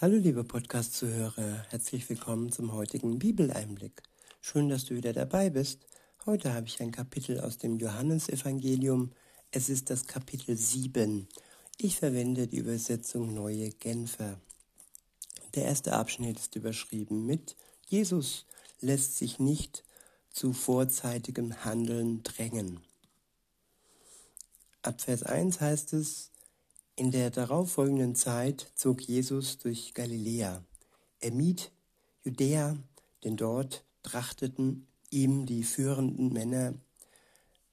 Hallo 0.00 0.16
liebe 0.16 0.44
Podcast-Zuhörer, 0.44 1.64
herzlich 1.70 2.08
willkommen 2.08 2.52
zum 2.52 2.72
heutigen 2.72 3.18
Bibeleinblick. 3.18 4.00
Schön, 4.40 4.68
dass 4.68 4.84
du 4.84 4.94
wieder 4.94 5.12
dabei 5.12 5.50
bist. 5.50 5.88
Heute 6.24 6.54
habe 6.54 6.68
ich 6.68 6.80
ein 6.80 6.92
Kapitel 6.92 7.40
aus 7.40 7.58
dem 7.58 7.78
Johannesevangelium. 7.78 9.10
Es 9.50 9.68
ist 9.68 9.90
das 9.90 10.06
Kapitel 10.06 10.56
7. 10.56 11.26
Ich 11.78 11.96
verwende 11.96 12.46
die 12.46 12.58
Übersetzung 12.58 13.34
Neue 13.34 13.70
Genfer. 13.70 14.40
Der 15.56 15.64
erste 15.64 15.94
Abschnitt 15.94 16.38
ist 16.38 16.54
überschrieben 16.54 17.26
mit 17.26 17.56
Jesus 17.88 18.46
lässt 18.78 19.16
sich 19.16 19.40
nicht 19.40 19.82
zu 20.30 20.52
vorzeitigem 20.52 21.64
Handeln 21.64 22.22
drängen. 22.22 22.78
Ab 24.82 25.00
Vers 25.00 25.24
1 25.24 25.60
heißt 25.60 25.92
es, 25.94 26.30
in 26.98 27.12
der 27.12 27.30
darauffolgenden 27.30 28.16
Zeit 28.16 28.72
zog 28.74 29.02
Jesus 29.02 29.58
durch 29.58 29.94
Galiläa. 29.94 30.64
Er 31.20 31.30
mied 31.30 31.70
Judäa, 32.24 32.76
denn 33.22 33.36
dort 33.36 33.84
trachteten 34.02 34.88
ihm 35.08 35.46
die 35.46 35.62
führenden 35.62 36.32
Männer 36.32 36.74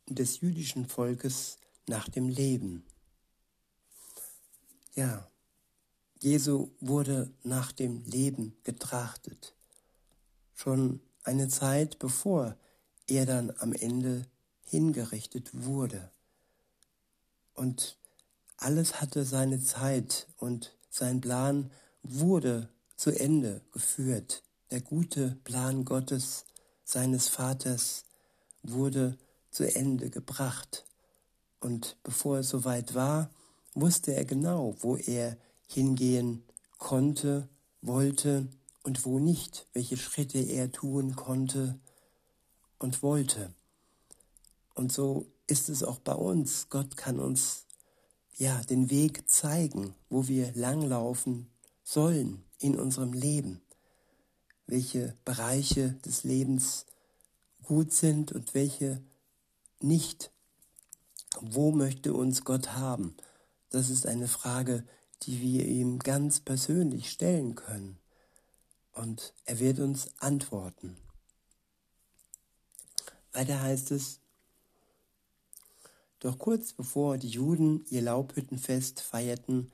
des 0.07 0.41
jüdischen 0.41 0.88
Volkes 0.88 1.57
nach 1.88 2.07
dem 2.07 2.30
Leben. 2.30 2.85
Ja, 4.93 5.27
Jesu 6.19 6.69
wurde 6.80 7.33
nach 7.41 7.71
dem 7.71 8.03
Leben 8.03 8.55
getrachtet. 8.63 9.55
Schon 10.53 10.99
eine 11.23 11.47
Zeit 11.47 11.97
bevor 11.97 12.55
er 13.07 13.25
dann 13.25 13.52
am 13.57 13.73
Ende 13.73 14.27
hingerichtet 14.61 15.49
wurde. 15.66 16.11
Und 17.55 17.97
alles 18.58 19.02
hatte 19.02 19.26
seine 19.26 19.62
Zeit 19.62 20.27
und 20.38 20.76
sein 20.90 21.22
Plan 21.22 21.72
wurde 22.04 22.70
zu 22.95 23.12
Ende 23.12 23.62
geführt. 23.72 24.44
Der 24.72 24.81
gute 24.81 25.38
Plan 25.44 25.86
Gottes, 25.86 26.45
seines 26.84 27.28
Vaters, 27.28 28.06
wurde 28.64 29.17
zu 29.52 29.64
Ende 29.75 30.09
gebracht. 30.09 30.86
Und 31.59 31.97
bevor 32.03 32.39
es 32.39 32.50
soweit 32.50 32.95
war, 32.95 33.30
wusste 33.73 34.14
er 34.14 34.25
genau, 34.25 34.75
wo 34.80 34.95
er 34.95 35.38
hingehen 35.67 36.44
konnte, 36.78 37.50
wollte 37.81 38.47
und 38.84 39.06
wo 39.06 39.19
nicht, 39.19 39.67
welche 39.73 39.97
Schritte 39.97 40.40
er 40.40 40.72
tun 40.72 41.16
konnte 41.16 41.80
und 42.80 43.02
wollte. 43.03 43.53
Und 44.73 44.92
so 44.92 45.25
ist 45.47 45.69
es 45.69 45.84
auch 45.84 46.00
bei 46.00 46.14
uns. 46.14 46.69
Gott 46.69 46.97
kann 46.97 47.19
uns 47.19 47.64
ja, 48.38 48.61
den 48.64 48.89
Weg 48.89 49.30
zeigen, 49.30 49.95
wo 50.09 50.28
wir 50.28 50.53
langlaufen 50.53 51.50
sollen 51.83 52.44
in 52.59 52.78
unserem 52.80 53.14
Leben, 53.14 53.61
welche 54.67 55.16
Bereiche 55.23 55.94
des 56.05 56.23
Lebens 56.23 56.86
gut 57.63 57.94
sind 57.94 58.31
und 58.31 58.53
welche 58.53 59.02
nicht. 59.80 60.31
Wo 61.41 61.72
möchte 61.72 62.13
uns 62.13 62.44
Gott 62.44 62.73
haben? 62.73 63.16
Das 63.69 63.89
ist 63.89 64.06
eine 64.06 64.28
Frage, 64.28 64.86
die 65.23 65.41
wir 65.41 65.66
ihm 65.66 66.00
ganz 66.00 66.39
persönlich 66.39 67.09
stellen 67.09 67.56
können. 67.56 67.97
Und 68.91 69.33
er 69.45 69.59
wird 69.59 69.80
uns 69.80 70.09
antworten. 70.19 70.95
Weiter 73.33 73.61
heißt 73.61 73.91
es, 73.91 74.19
doch 76.26 76.40
kurz 76.40 76.73
bevor 76.73 77.20
die 77.20 77.30
Juden 77.30 77.86
ihr 77.92 78.02
Laubhüttenfest 78.02 79.00
feierten, 79.00 79.72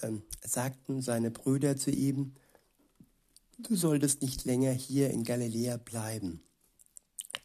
äh, 0.00 0.12
sagten 0.42 1.02
seine 1.02 1.30
Brüder 1.30 1.76
zu 1.76 1.90
ihm, 1.90 2.32
du 3.58 3.76
solltest 3.76 4.22
nicht 4.22 4.46
länger 4.46 4.72
hier 4.72 5.10
in 5.10 5.24
Galiläa 5.24 5.76
bleiben. 5.76 6.42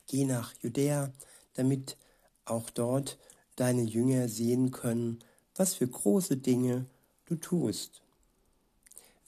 Geh 0.07 0.23
nach 0.23 0.53
Judäa, 0.61 1.11
damit 1.55 1.97
auch 2.45 2.69
dort 2.69 3.17
deine 3.57 3.83
Jünger 3.83 4.29
sehen 4.29 4.71
können, 4.71 5.19
was 5.53 5.73
für 5.73 5.87
große 5.87 6.37
Dinge 6.37 6.85
du 7.25 7.35
tust. 7.35 8.03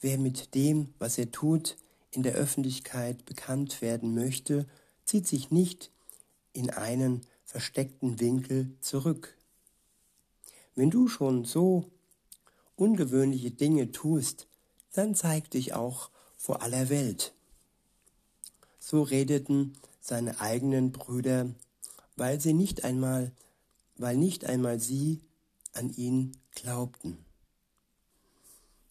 Wer 0.00 0.16
mit 0.16 0.54
dem, 0.54 0.94
was 0.98 1.18
er 1.18 1.30
tut, 1.30 1.76
in 2.12 2.22
der 2.22 2.32
Öffentlichkeit 2.32 3.26
bekannt 3.26 3.82
werden 3.82 4.14
möchte, 4.14 4.66
zieht 5.04 5.26
sich 5.26 5.50
nicht 5.50 5.90
in 6.54 6.70
einen 6.70 7.26
versteckten 7.50 8.20
Winkel 8.20 8.70
zurück. 8.80 9.36
Wenn 10.76 10.88
du 10.88 11.08
schon 11.08 11.44
so 11.44 11.90
ungewöhnliche 12.76 13.50
Dinge 13.50 13.90
tust, 13.90 14.46
dann 14.92 15.16
zeig 15.16 15.50
dich 15.50 15.74
auch 15.74 16.10
vor 16.38 16.62
aller 16.62 16.88
Welt. 16.90 17.34
So 18.78 19.02
redeten 19.02 19.76
seine 20.00 20.40
eigenen 20.40 20.92
Brüder, 20.92 21.52
weil 22.14 22.40
sie 22.40 22.54
nicht 22.54 22.84
einmal, 22.84 23.32
weil 23.96 24.16
nicht 24.16 24.44
einmal 24.44 24.78
sie 24.78 25.20
an 25.72 25.90
ihn 25.90 26.36
glaubten. 26.52 27.18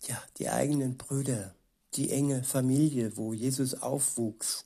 Ja, 0.02 0.22
die 0.38 0.50
eigenen 0.50 0.98
Brüder, 0.98 1.56
die 1.94 2.10
enge 2.10 2.44
Familie, 2.44 3.16
wo 3.16 3.34
Jesus 3.34 3.74
aufwuchs, 3.74 4.66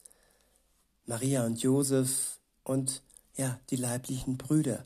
Maria 1.06 1.46
und 1.46 1.62
Josef 1.62 2.40
und 2.64 3.04
ja, 3.36 3.60
die 3.70 3.76
leiblichen 3.76 4.38
Brüder. 4.38 4.86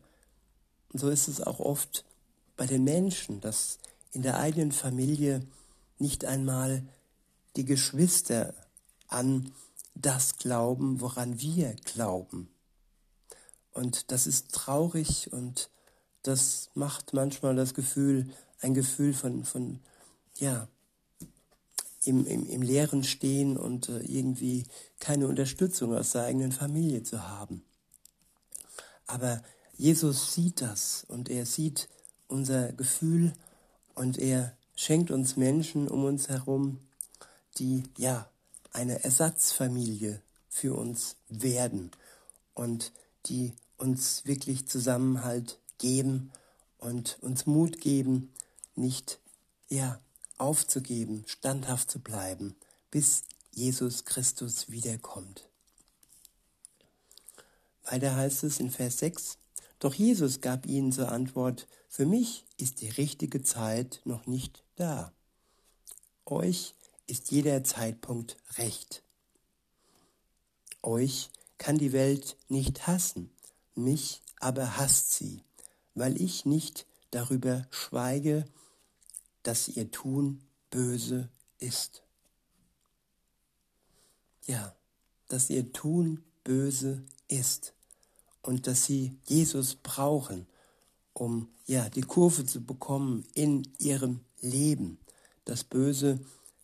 Und 0.91 0.99
so 0.99 1.09
ist 1.09 1.27
es 1.27 1.41
auch 1.41 1.59
oft 1.59 2.05
bei 2.55 2.65
den 2.65 2.83
Menschen, 2.83 3.41
dass 3.41 3.79
in 4.11 4.21
der 4.21 4.39
eigenen 4.39 4.71
Familie 4.71 5.45
nicht 5.99 6.25
einmal 6.25 6.83
die 7.55 7.65
Geschwister 7.65 8.53
an 9.07 9.51
das 9.95 10.37
glauben, 10.37 11.01
woran 11.01 11.39
wir 11.41 11.75
glauben. 11.85 12.49
Und 13.71 14.11
das 14.11 14.27
ist 14.27 14.51
traurig 14.51 15.31
und 15.31 15.69
das 16.23 16.69
macht 16.73 17.13
manchmal 17.13 17.55
das 17.55 17.73
Gefühl, 17.73 18.29
ein 18.61 18.73
Gefühl 18.73 19.13
von, 19.13 19.43
von 19.43 19.79
ja, 20.35 20.67
im, 22.03 22.25
im, 22.25 22.47
im 22.47 22.61
Leeren 22.61 23.03
stehen 23.03 23.57
und 23.57 23.89
äh, 23.89 23.99
irgendwie 23.99 24.65
keine 24.99 25.27
Unterstützung 25.27 25.95
aus 25.95 26.11
der 26.11 26.23
eigenen 26.23 26.51
Familie 26.51 27.03
zu 27.03 27.27
haben. 27.27 27.63
Aber 29.07 29.41
Jesus 29.77 30.33
sieht 30.33 30.61
das 30.61 31.05
und 31.07 31.29
er 31.29 31.45
sieht 31.45 31.87
unser 32.27 32.73
Gefühl 32.73 33.33
und 33.95 34.17
er 34.17 34.55
schenkt 34.75 35.11
uns 35.11 35.37
Menschen 35.37 35.87
um 35.87 36.03
uns 36.03 36.29
herum, 36.29 36.79
die 37.57 37.83
ja 37.97 38.29
eine 38.71 39.03
Ersatzfamilie 39.03 40.21
für 40.49 40.75
uns 40.75 41.15
werden 41.29 41.91
und 42.53 42.91
die 43.25 43.53
uns 43.77 44.25
wirklich 44.25 44.67
Zusammenhalt 44.67 45.59
geben 45.77 46.31
und 46.77 47.17
uns 47.21 47.45
Mut 47.45 47.79
geben, 47.79 48.33
nicht 48.75 49.19
ja 49.69 49.99
aufzugeben, 50.37 51.23
standhaft 51.27 51.89
zu 51.89 51.99
bleiben, 51.99 52.55
bis 52.91 53.23
Jesus 53.51 54.05
Christus 54.05 54.69
wiederkommt. 54.69 55.47
Weiter 57.89 58.15
heißt 58.17 58.43
es 58.43 58.59
in 58.59 58.69
Vers 58.69 58.99
6, 58.99 59.37
doch 59.79 59.93
Jesus 59.93 60.41
gab 60.41 60.65
ihnen 60.65 60.91
zur 60.91 61.09
Antwort, 61.09 61.67
für 61.87 62.05
mich 62.05 62.45
ist 62.57 62.81
die 62.81 62.89
richtige 62.89 63.43
Zeit 63.43 64.01
noch 64.03 64.27
nicht 64.27 64.63
da. 64.75 65.13
Euch 66.25 66.75
ist 67.05 67.31
jeder 67.31 67.63
Zeitpunkt 67.63 68.37
recht. 68.57 69.03
Euch 70.83 71.29
kann 71.57 71.77
die 71.77 71.93
Welt 71.93 72.35
nicht 72.49 72.87
hassen, 72.87 73.31
mich 73.73 74.21
aber 74.39 74.77
hasst 74.77 75.13
sie, 75.13 75.41
weil 75.95 76.21
ich 76.21 76.45
nicht 76.45 76.85
darüber 77.11 77.67
schweige, 77.69 78.45
dass 79.43 79.69
ihr 79.69 79.91
Tun 79.91 80.43
böse 80.69 81.29
ist. 81.59 82.03
Ja, 84.45 84.75
dass 85.29 85.49
ihr 85.49 85.71
Tun 85.71 86.23
böse 86.43 87.05
ist 87.29 87.73
und 88.47 88.65
dass 88.65 88.85
sie 88.85 89.11
Jesus 89.25 89.75
brauchen, 89.75 90.47
um 91.11 91.49
ja 91.65 91.89
die 91.89 92.01
Kurve 92.01 92.45
zu 92.45 92.63
bekommen 92.63 93.25
in 93.33 93.67
ihrem 93.77 94.21
Leben, 94.39 94.99
das 95.43 95.65
Böse 95.65 96.21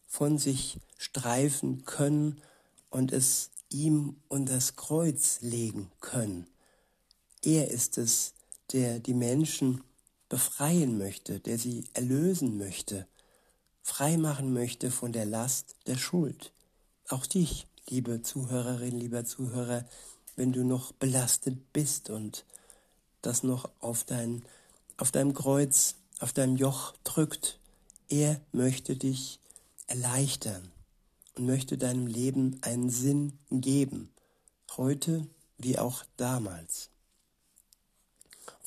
von 0.07 0.38
sich 0.38 0.80
streifen 0.97 1.83
können 1.83 2.41
und 2.89 3.12
es 3.12 3.50
ihm 3.68 4.15
unter 4.30 4.53
das 4.53 4.77
Kreuz 4.77 5.39
legen 5.41 5.91
können. 6.00 6.47
Er 7.41 7.69
ist 7.69 7.97
es, 7.97 8.33
der 8.71 9.00
die 9.00 9.13
Menschen 9.13 9.83
befreien 10.29 10.97
möchte, 10.97 11.41
der 11.41 11.59
sie 11.59 11.83
erlösen 11.94 12.57
möchte, 12.57 13.07
freimachen 13.81 14.53
möchte 14.53 14.89
von 14.89 15.12
der 15.12 15.25
Last 15.25 15.75
der 15.86 15.97
Schuld. 15.97 16.53
Auch 17.09 17.25
dich, 17.25 17.68
liebe 17.89 18.21
Zuhörerin, 18.21 18.97
lieber 18.97 19.25
Zuhörer, 19.25 19.86
wenn 20.35 20.51
du 20.51 20.63
noch 20.63 20.91
belastet 20.94 21.74
bist 21.74 22.09
und 22.09 22.45
das 23.21 23.44
noch 23.44 23.69
auf, 23.80 24.03
dein, 24.03 24.44
auf 24.97 25.12
deinem 25.12 25.33
Kreuz, 25.33 25.95
auf 26.19 26.33
deinem 26.33 26.57
Joch 26.57 26.94
drückt, 27.03 27.59
Er 28.09 28.39
möchte 28.51 28.95
dich 28.95 29.39
erleichtern 29.88 30.71
und 31.35 31.45
möchte 31.45 31.77
deinem 31.77 32.06
Leben 32.06 32.59
einen 32.62 32.89
Sinn 32.89 33.39
geben, 33.50 34.12
heute 34.77 35.27
wie 35.57 35.80
auch 35.80 36.03
damals. 36.18 36.89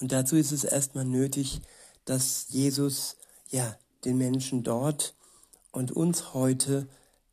Und 0.01 0.13
dazu 0.13 0.37
ist 0.37 0.53
es 0.53 0.65
erstmal 0.65 1.05
nötig, 1.05 1.61
dass 2.05 2.47
Jesus 2.49 3.17
ja 3.51 3.77
den 4.05 4.19
Menschen 4.19 4.63
dort 4.63 5.15
und 5.71 5.93
uns 5.93 6.35
heute 6.35 6.89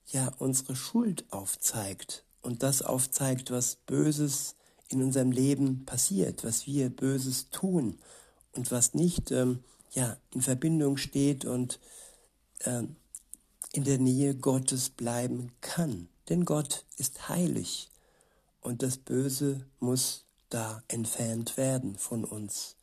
ja 0.07 0.31
unsere 0.37 0.75
Schuld 0.75 1.25
aufzeigt 1.31 2.23
und 2.43 2.61
das 2.61 2.83
aufzeigt, 2.83 3.49
was 3.49 3.77
Böses 3.87 4.55
in 4.89 5.01
unserem 5.01 5.31
Leben 5.31 5.85
passiert, 5.85 6.43
was 6.43 6.67
wir 6.67 6.89
Böses 6.89 7.49
tun 7.49 7.97
und 8.51 8.69
was 8.71 8.93
nicht 8.93 9.31
ähm, 9.31 9.63
ja 9.91 10.17
in 10.31 10.41
Verbindung 10.41 10.97
steht 10.97 11.45
und 11.45 11.79
ähm, 12.65 12.95
in 13.71 13.85
der 13.85 13.97
Nähe 13.97 14.35
Gottes 14.35 14.89
bleiben 14.89 15.51
kann. 15.61 16.09
Denn 16.29 16.45
Gott 16.45 16.85
ist 16.97 17.27
heilig 17.29 17.89
und 18.61 18.83
das 18.83 18.97
Böse 18.97 19.65
muss 19.79 20.25
da 20.49 20.83
entfernt 20.87 21.57
werden 21.57 21.97
von 21.97 22.23
uns. 22.23 22.75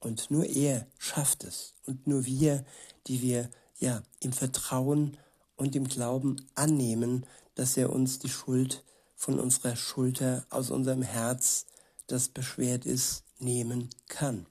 Und 0.00 0.30
nur 0.30 0.44
er 0.44 0.86
schafft 0.98 1.44
es 1.44 1.74
und 1.86 2.06
nur 2.06 2.26
wir, 2.26 2.64
die 3.06 3.22
wir 3.22 3.48
ja 3.78 4.02
im 4.20 4.32
Vertrauen 4.32 5.16
und 5.56 5.74
im 5.76 5.88
Glauben 5.88 6.36
annehmen, 6.54 7.24
dass 7.54 7.76
er 7.76 7.90
uns 7.90 8.18
die 8.18 8.28
Schuld 8.28 8.84
von 9.14 9.38
unserer 9.38 9.76
Schulter 9.76 10.46
aus 10.50 10.70
unserem 10.70 11.02
Herz, 11.02 11.66
das 12.06 12.28
beschwert 12.28 12.86
ist, 12.86 13.24
nehmen 13.38 13.90
kann. 14.08 14.46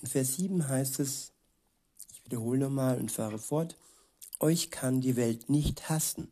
In 0.00 0.08
Vers 0.08 0.36
7 0.36 0.68
heißt 0.68 1.00
es, 1.00 1.32
ich 2.12 2.24
wiederhole 2.24 2.60
nochmal 2.60 2.98
und 2.98 3.10
fahre 3.10 3.38
fort, 3.38 3.76
euch 4.38 4.70
kann 4.70 5.00
die 5.00 5.16
Welt 5.16 5.50
nicht 5.50 5.88
hassen, 5.88 6.30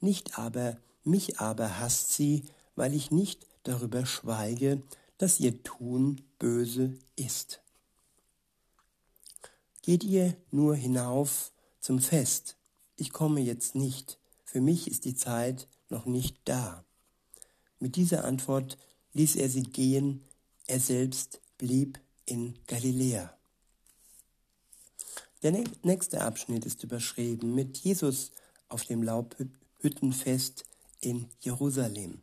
nicht 0.00 0.38
aber, 0.38 0.76
mich 1.04 1.38
aber 1.38 1.78
hasst 1.78 2.12
sie, 2.12 2.44
weil 2.74 2.94
ich 2.94 3.10
nicht 3.10 3.46
darüber 3.62 4.06
schweige, 4.06 4.82
dass 5.18 5.40
ihr 5.40 5.62
Tun 5.62 6.22
böse 6.38 6.94
ist. 7.14 7.60
Geht 9.82 10.02
ihr 10.02 10.36
nur 10.50 10.74
hinauf 10.74 11.52
zum 11.80 12.00
Fest, 12.00 12.55
ich 12.96 13.12
komme 13.12 13.40
jetzt 13.40 13.74
nicht, 13.74 14.18
für 14.44 14.60
mich 14.60 14.90
ist 14.90 15.04
die 15.04 15.14
Zeit 15.14 15.68
noch 15.88 16.06
nicht 16.06 16.36
da. 16.44 16.84
Mit 17.78 17.96
dieser 17.96 18.24
Antwort 18.24 18.78
ließ 19.12 19.36
er 19.36 19.48
sie 19.48 19.62
gehen, 19.62 20.24
er 20.66 20.80
selbst 20.80 21.40
blieb 21.58 22.00
in 22.24 22.58
Galiläa. 22.66 23.32
Der 25.42 25.64
nächste 25.82 26.22
Abschnitt 26.22 26.64
ist 26.64 26.82
überschrieben 26.82 27.54
mit 27.54 27.76
Jesus 27.78 28.32
auf 28.68 28.84
dem 28.84 29.02
Laubhüttenfest 29.02 30.64
in 31.00 31.28
Jerusalem. 31.40 32.22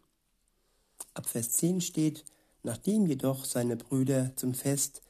Ab 1.13 1.27
Vers 1.29 1.51
10 1.51 1.81
steht, 1.81 2.25
nachdem 2.63 3.05
jedoch 3.05 3.45
seine 3.45 3.77
Brüder 3.77 4.35
zum 4.35 4.53
Fest 4.53 5.01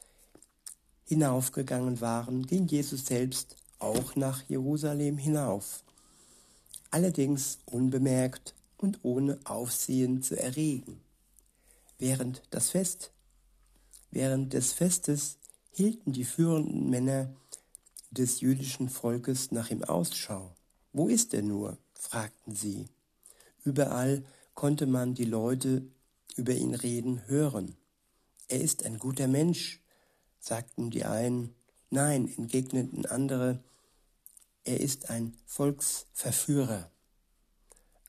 hinaufgegangen 1.06 2.00
waren, 2.00 2.46
ging 2.46 2.66
Jesus 2.66 3.06
selbst 3.06 3.56
auch 3.84 4.16
nach 4.16 4.42
Jerusalem 4.48 5.18
hinauf, 5.18 5.84
allerdings 6.90 7.58
unbemerkt 7.66 8.54
und 8.78 9.00
ohne 9.02 9.38
Aufsehen 9.44 10.22
zu 10.22 10.40
erregen. 10.40 11.00
Während 11.98 12.42
das 12.50 12.70
Fest, 12.70 13.12
während 14.10 14.52
des 14.52 14.72
Festes 14.72 15.38
hielten 15.70 16.12
die 16.12 16.24
führenden 16.24 16.88
Männer 16.88 17.34
des 18.10 18.40
jüdischen 18.40 18.88
Volkes 18.88 19.52
nach 19.52 19.70
ihm 19.70 19.84
Ausschau. 19.84 20.54
Wo 20.92 21.08
ist 21.08 21.34
er 21.34 21.42
nur? 21.42 21.76
fragten 21.94 22.54
sie. 22.54 22.88
Überall 23.64 24.24
konnte 24.54 24.86
man 24.86 25.14
die 25.14 25.24
Leute 25.24 25.82
über 26.36 26.52
ihn 26.52 26.74
reden 26.74 27.26
hören. 27.26 27.76
Er 28.48 28.60
ist 28.60 28.84
ein 28.84 28.98
guter 28.98 29.26
Mensch, 29.26 29.80
sagten 30.38 30.90
die 30.90 31.04
einen. 31.04 31.54
Nein, 31.90 32.28
entgegneten 32.36 33.06
andere, 33.06 33.62
er 34.64 34.80
ist 34.80 35.10
ein 35.10 35.36
Volksverführer. 35.46 36.90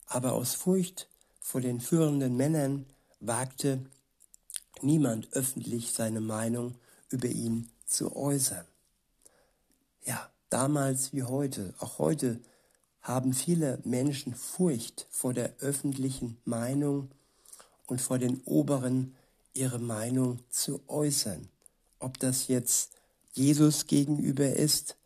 Aber 0.06 0.32
aus 0.32 0.54
Furcht 0.54 1.08
vor 1.40 1.60
den 1.60 1.80
führenden 1.80 2.36
Männern 2.36 2.86
wagte 3.20 3.84
niemand 4.82 5.32
öffentlich 5.32 5.92
seine 5.92 6.20
Meinung 6.20 6.74
über 7.10 7.28
ihn 7.28 7.70
zu 7.84 8.16
äußern. 8.16 8.66
Ja, 10.04 10.30
damals 10.48 11.12
wie 11.12 11.22
heute, 11.22 11.74
auch 11.78 11.98
heute 11.98 12.40
haben 13.02 13.32
viele 13.32 13.78
Menschen 13.84 14.34
Furcht 14.34 15.06
vor 15.10 15.34
der 15.34 15.54
öffentlichen 15.60 16.38
Meinung 16.44 17.10
und 17.86 18.00
vor 18.00 18.18
den 18.18 18.40
Oberen 18.42 19.14
ihre 19.54 19.78
Meinung 19.78 20.40
zu 20.50 20.82
äußern. 20.88 21.48
Ob 21.98 22.18
das 22.18 22.48
jetzt 22.48 22.92
Jesus 23.32 23.86
gegenüber 23.86 24.50
ist 24.50 24.96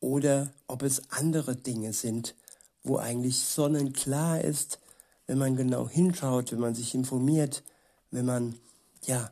oder 0.00 0.52
ob 0.66 0.82
es 0.82 1.10
andere 1.10 1.56
Dinge 1.56 1.92
sind, 1.92 2.34
wo 2.82 2.98
eigentlich 2.98 3.40
sonnenklar 3.40 4.42
ist, 4.42 4.78
wenn 5.26 5.38
man 5.38 5.56
genau 5.56 5.88
hinschaut, 5.88 6.52
wenn 6.52 6.60
man 6.60 6.74
sich 6.74 6.94
informiert, 6.94 7.62
wenn 8.10 8.24
man 8.24 8.58
ja 9.04 9.30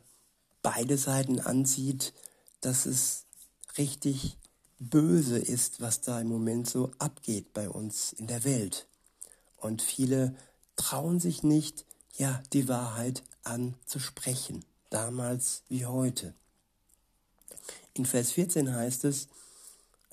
beide 0.61 0.97
Seiten 0.97 1.39
ansieht, 1.39 2.13
dass 2.61 2.85
es 2.85 3.25
richtig 3.77 4.37
böse 4.79 5.39
ist, 5.39 5.81
was 5.81 6.01
da 6.01 6.19
im 6.19 6.27
Moment 6.27 6.69
so 6.69 6.91
abgeht 6.99 7.53
bei 7.53 7.69
uns 7.69 8.13
in 8.13 8.27
der 8.27 8.43
Welt. 8.43 8.87
Und 9.57 9.81
viele 9.81 10.35
trauen 10.75 11.19
sich 11.19 11.41
nicht, 11.43 11.85
ja, 12.17 12.41
die 12.53 12.67
Wahrheit 12.67 13.23
anzusprechen, 13.43 14.65
damals 14.89 15.63
wie 15.69 15.85
heute. 15.85 16.33
In 17.93 18.05
Vers 18.05 18.31
14 18.31 18.73
heißt 18.75 19.05
es, 19.05 19.27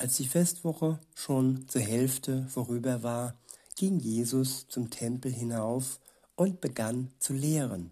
als 0.05 0.19
die 0.19 0.29
Festwoche 0.29 1.01
schon 1.15 1.67
zur 1.67 1.81
Hälfte 1.81 2.47
vorüber 2.51 3.03
war, 3.03 3.39
ging 3.75 3.99
Jesus 3.99 4.69
zum 4.69 4.91
Tempel 4.91 5.33
hinauf 5.33 5.99
und 6.37 6.61
begann 6.61 7.11
zu 7.19 7.33
lehren. 7.33 7.91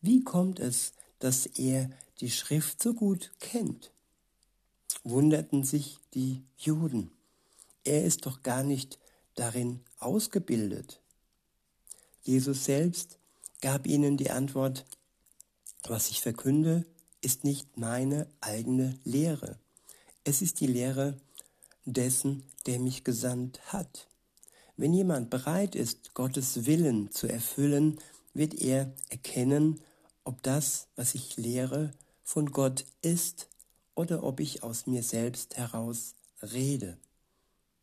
Wie 0.00 0.22
kommt 0.22 0.60
es, 0.60 0.92
dass 1.18 1.46
er 1.46 1.90
die 2.20 2.30
Schrift 2.30 2.80
so 2.80 2.94
gut 2.94 3.32
kennt? 3.40 3.90
wunderten 5.02 5.64
sich 5.64 5.98
die 6.14 6.44
Juden. 6.56 7.10
Er 7.82 8.04
ist 8.04 8.24
doch 8.26 8.44
gar 8.44 8.62
nicht 8.62 9.00
darin 9.34 9.80
ausgebildet. 9.98 11.00
Jesus 12.22 12.66
selbst 12.66 13.18
gab 13.62 13.84
ihnen 13.84 14.16
die 14.16 14.30
Antwort, 14.30 14.84
was 15.88 16.10
ich 16.10 16.20
verkünde, 16.20 16.86
ist 17.20 17.42
nicht 17.42 17.78
meine 17.78 18.28
eigene 18.40 18.96
Lehre. 19.02 19.58
Es 20.24 20.40
ist 20.40 20.60
die 20.60 20.68
Lehre 20.68 21.16
dessen, 21.84 22.44
der 22.66 22.78
mich 22.78 23.02
gesandt 23.02 23.60
hat. 23.72 24.06
Wenn 24.76 24.94
jemand 24.94 25.30
bereit 25.30 25.74
ist, 25.74 26.14
Gottes 26.14 26.64
Willen 26.64 27.10
zu 27.10 27.26
erfüllen, 27.26 27.98
wird 28.32 28.54
er 28.54 28.92
erkennen, 29.10 29.80
ob 30.24 30.40
das, 30.42 30.86
was 30.94 31.16
ich 31.16 31.36
lehre, 31.36 31.92
von 32.22 32.52
Gott 32.52 32.84
ist 33.02 33.48
oder 33.96 34.22
ob 34.22 34.38
ich 34.38 34.62
aus 34.62 34.86
mir 34.86 35.02
selbst 35.02 35.56
heraus 35.56 36.14
rede. 36.40 36.96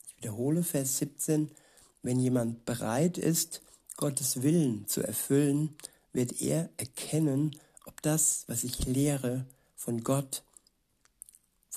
Ich 0.08 0.17
wiederhole 0.17 0.63
Vers 0.63 0.98
17, 1.00 1.51
wenn 2.03 2.19
jemand 2.19 2.65
bereit 2.65 3.17
ist, 3.17 3.62
Gottes 3.98 4.41
Willen 4.41 4.88
zu 4.88 5.01
erfüllen, 5.01 5.75
wird 6.13 6.41
er 6.41 6.69
erkennen, 6.77 7.60
ob 7.86 8.01
das, 8.01 8.46
was 8.48 8.63
ich 8.63 8.86
lehre, 8.86 9.46
von 9.75 10.03
Gott, 10.03 10.43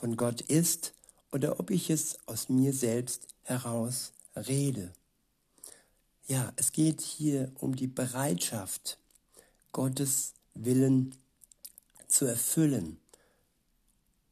von 0.02 0.16
Gott 0.16 0.40
ist 0.40 0.94
oder 1.30 1.60
ob 1.60 1.70
ich 1.70 1.88
es 1.88 2.18
aus 2.26 2.48
mir 2.48 2.72
selbst 2.72 3.28
heraus 3.44 4.12
rede. 4.34 4.92
Ja, 6.26 6.52
es 6.56 6.72
geht 6.72 7.00
hier 7.00 7.52
um 7.60 7.76
die 7.76 7.86
Bereitschaft, 7.86 8.98
Gottes 9.70 10.32
Willen 10.54 11.14
zu 12.08 12.24
erfüllen 12.24 12.98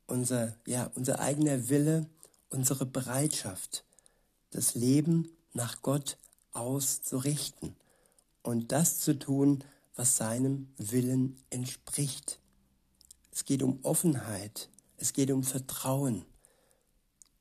unser, 0.09 0.57
ja, 0.67 0.91
unser 0.97 1.21
eigener 1.21 1.69
Wille, 1.69 2.07
unsere 2.49 2.85
Bereitschaft, 2.85 3.85
das 4.51 4.75
Leben 4.75 5.31
nach 5.53 5.83
Gott 5.83 6.19
auszurichten 6.53 7.77
und 8.43 8.73
das 8.73 8.99
zu 8.99 9.17
tun, 9.17 9.63
was 9.95 10.17
seinem 10.17 10.67
Willen 10.79 11.37
entspricht. 11.49 12.41
Es 13.31 13.45
geht 13.45 13.63
um 13.63 13.79
Offenheit, 13.85 14.69
es 15.01 15.15
geht 15.15 15.31
um 15.31 15.43
Vertrauen. 15.43 16.25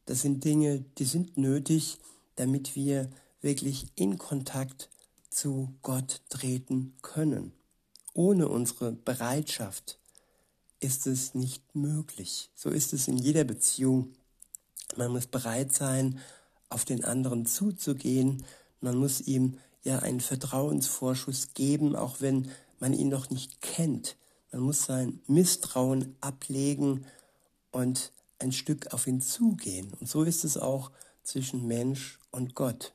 Das 0.06 0.22
sind 0.22 0.44
Dinge, 0.44 0.80
die 0.98 1.04
sind 1.04 1.38
nötig, 1.38 2.00
damit 2.36 2.76
wir 2.76 3.10
wirklich 3.42 3.88
in 3.96 4.18
Kontakt 4.18 4.90
zu 5.30 5.76
Gott 5.82 6.22
treten 6.30 6.96
können. 7.02 7.52
Ohne 8.14 8.48
unsere 8.48 8.94
Bereitschaft 8.94 10.00
ist 10.80 11.06
es 11.06 11.36
nicht 11.36 11.76
möglich. 11.76 12.50
So 12.56 12.70
ist 12.70 12.94
es 12.94 13.08
in 13.08 13.18
jeder 13.18 13.44
Beziehung. 13.44 14.14
Man 14.96 15.12
muss 15.12 15.28
bereit 15.28 15.74
sein, 15.74 16.20
auf 16.70 16.86
den 16.86 17.04
anderen 17.04 17.46
zuzugehen. 17.46 18.46
Man 18.80 18.98
muss 18.98 19.22
ihm 19.22 19.60
ja 19.84 20.00
einen 20.00 20.22
Vertrauensvorschuss 20.22 21.54
geben, 21.54 21.96
auch 21.96 22.22
wenn 22.22 22.50
man 22.80 22.94
ihn 22.94 23.10
noch 23.10 23.30
nicht 23.30 23.62
kennt. 23.62 24.16
Man 24.52 24.62
muss 24.62 24.86
sein 24.86 25.20
Misstrauen 25.28 26.16
ablegen 26.22 27.06
und 27.72 28.12
ein 28.40 28.52
Stück 28.52 28.94
auf 28.94 29.08
ihn 29.08 29.22
zugehen. 29.22 29.94
Und 30.00 30.08
so 30.10 30.24
ist 30.24 30.44
es 30.44 30.58
auch 30.58 30.92
zwischen 31.24 31.68
Mensch 31.68 32.20
und 32.32 32.56
Gott. 32.56 32.94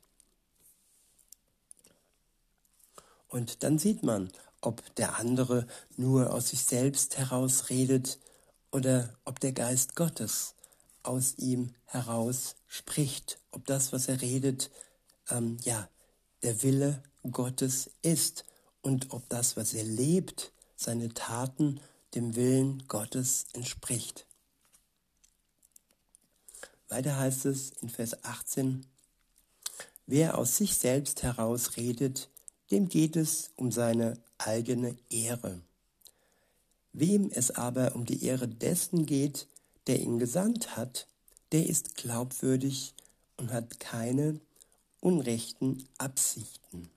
Und 3.29 3.63
dann 3.63 3.79
sieht 3.79 4.03
man, 4.03 4.31
ob 4.61 4.95
der 4.97 5.19
andere 5.19 5.67
nur 5.97 6.33
aus 6.33 6.51
sich 6.51 6.65
selbst 6.65 7.19
heraus 7.19 7.69
redet 7.69 8.19
oder 8.71 9.15
ob 9.25 9.41
der 9.41 9.53
Geist 9.53 9.95
Gottes 9.95 10.55
aus 11.03 11.35
ihm 11.39 11.75
heraus 11.87 12.57
spricht, 12.67 13.39
ob 13.51 13.67
das, 13.67 13.93
was 13.93 14.09
er 14.09 14.21
redet, 14.21 14.71
ähm, 15.31 15.59
ja, 15.63 15.89
der 16.43 16.63
Wille 16.63 17.03
Gottes 17.31 17.91
ist 18.03 18.45
und 18.83 19.13
ob 19.13 19.29
das, 19.29 19.57
was 19.57 19.75
er 19.75 19.85
lebt, 19.85 20.53
seine 20.77 21.13
Taten 21.13 21.81
dem 22.15 22.37
Willen 22.37 22.85
Gottes 22.89 23.47
entspricht. 23.53 24.27
Weiter 26.89 27.19
heißt 27.19 27.47
es 27.47 27.71
in 27.81 27.89
Vers 27.89 28.25
18, 28.25 28.87
wer 30.07 30.39
aus 30.39 30.57
sich 30.57 30.77
selbst 30.77 31.23
heraus 31.23 31.77
redet, 31.77 32.29
dem 32.71 32.89
geht 32.89 33.17
es 33.17 33.51
um 33.57 33.73
seine 33.73 34.19
eigene 34.39 34.97
Ehre. 35.11 35.61
Wem 36.93 37.31
es 37.31 37.51
aber 37.51 37.95
um 37.95 38.05
die 38.05 38.25
Ehre 38.25 38.49
dessen 38.49 39.07
geht, 39.07 39.49
der 39.87 40.01
ihn 40.01 40.19
gesandt 40.19 40.77
hat, 40.77 41.07
der 41.53 41.67
ist 41.67 41.97
glaubwürdig 41.97 42.95
und 43.37 43.53
hat 43.53 43.81
keine 43.81 44.41
unrechten 45.01 45.87
Absichten. 45.99 46.91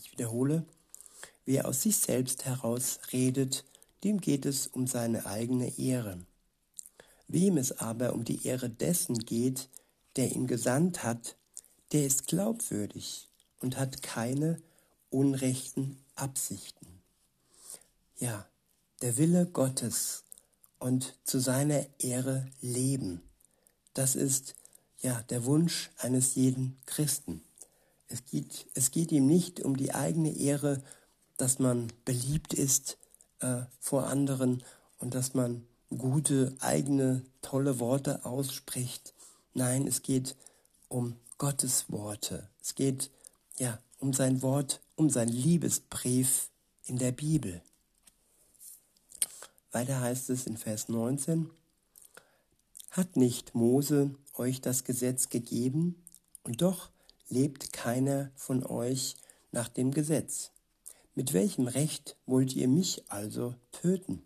Ich 0.00 0.12
wiederhole, 0.12 0.64
wer 1.44 1.66
aus 1.66 1.82
sich 1.82 1.96
selbst 1.96 2.44
heraus 2.44 3.00
redet, 3.12 3.64
dem 4.04 4.20
geht 4.20 4.46
es 4.46 4.66
um 4.66 4.86
seine 4.86 5.26
eigene 5.26 5.78
Ehre. 5.78 6.18
Wem 7.32 7.56
es 7.56 7.72
aber 7.72 8.12
um 8.12 8.24
die 8.24 8.46
Ehre 8.46 8.68
dessen 8.68 9.18
geht, 9.18 9.70
der 10.16 10.32
ihn 10.32 10.46
gesandt 10.46 11.02
hat, 11.02 11.36
der 11.92 12.04
ist 12.04 12.26
glaubwürdig 12.26 13.30
und 13.58 13.78
hat 13.78 14.02
keine 14.02 14.60
unrechten 15.08 15.96
Absichten. 16.14 16.86
Ja, 18.18 18.46
der 19.00 19.16
Wille 19.16 19.46
Gottes 19.46 20.24
und 20.78 21.16
zu 21.24 21.38
seiner 21.38 21.86
Ehre 21.98 22.46
leben, 22.60 23.22
das 23.94 24.14
ist 24.14 24.54
ja 25.00 25.22
der 25.22 25.46
Wunsch 25.46 25.90
eines 25.96 26.34
jeden 26.34 26.76
Christen. 26.84 27.42
Es 28.08 28.26
geht, 28.26 28.66
es 28.74 28.90
geht 28.90 29.10
ihm 29.10 29.24
nicht 29.24 29.60
um 29.60 29.78
die 29.78 29.94
eigene 29.94 30.36
Ehre, 30.36 30.82
dass 31.38 31.58
man 31.58 31.90
beliebt 32.04 32.52
ist 32.52 32.98
äh, 33.40 33.62
vor 33.80 34.08
anderen 34.08 34.62
und 34.98 35.14
dass 35.14 35.32
man 35.32 35.66
gute, 35.98 36.54
eigene, 36.60 37.22
tolle 37.40 37.78
Worte 37.78 38.24
ausspricht. 38.24 39.14
Nein, 39.54 39.86
es 39.86 40.02
geht 40.02 40.36
um 40.88 41.16
Gottes 41.38 41.90
Worte. 41.90 42.48
Es 42.60 42.74
geht 42.74 43.10
ja 43.58 43.78
um 43.98 44.12
sein 44.12 44.42
Wort, 44.42 44.80
um 44.96 45.10
sein 45.10 45.28
Liebesbrief 45.28 46.50
in 46.86 46.98
der 46.98 47.12
Bibel. 47.12 47.62
Weiter 49.70 50.00
heißt 50.00 50.30
es 50.30 50.46
in 50.46 50.56
Vers 50.56 50.88
19, 50.88 51.50
hat 52.90 53.16
nicht 53.16 53.54
Mose 53.54 54.14
euch 54.34 54.60
das 54.60 54.84
Gesetz 54.84 55.28
gegeben, 55.28 56.02
und 56.44 56.60
doch 56.60 56.90
lebt 57.28 57.72
keiner 57.72 58.30
von 58.34 58.64
euch 58.66 59.16
nach 59.52 59.68
dem 59.68 59.92
Gesetz. 59.92 60.50
Mit 61.14 61.32
welchem 61.32 61.68
Recht 61.68 62.16
wollt 62.26 62.54
ihr 62.54 62.68
mich 62.68 63.04
also 63.08 63.54
töten? 63.70 64.22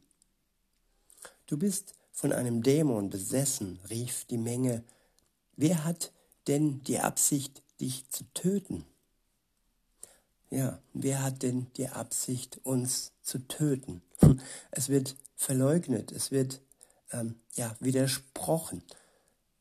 Du 1.46 1.56
bist 1.56 1.94
von 2.10 2.32
einem 2.32 2.62
Dämon 2.62 3.08
besessen, 3.08 3.78
rief 3.88 4.24
die 4.24 4.38
Menge. 4.38 4.82
Wer 5.54 5.84
hat 5.84 6.12
denn 6.48 6.82
die 6.82 6.98
Absicht, 6.98 7.62
dich 7.80 8.08
zu 8.10 8.24
töten? 8.34 8.84
Ja, 10.50 10.80
wer 10.92 11.22
hat 11.22 11.42
denn 11.42 11.68
die 11.76 11.88
Absicht, 11.88 12.58
uns 12.64 13.12
zu 13.22 13.38
töten? 13.46 14.02
Es 14.72 14.88
wird 14.88 15.16
verleugnet, 15.36 16.10
es 16.10 16.32
wird 16.32 16.60
ähm, 17.12 17.36
ja, 17.54 17.76
widersprochen. 17.78 18.82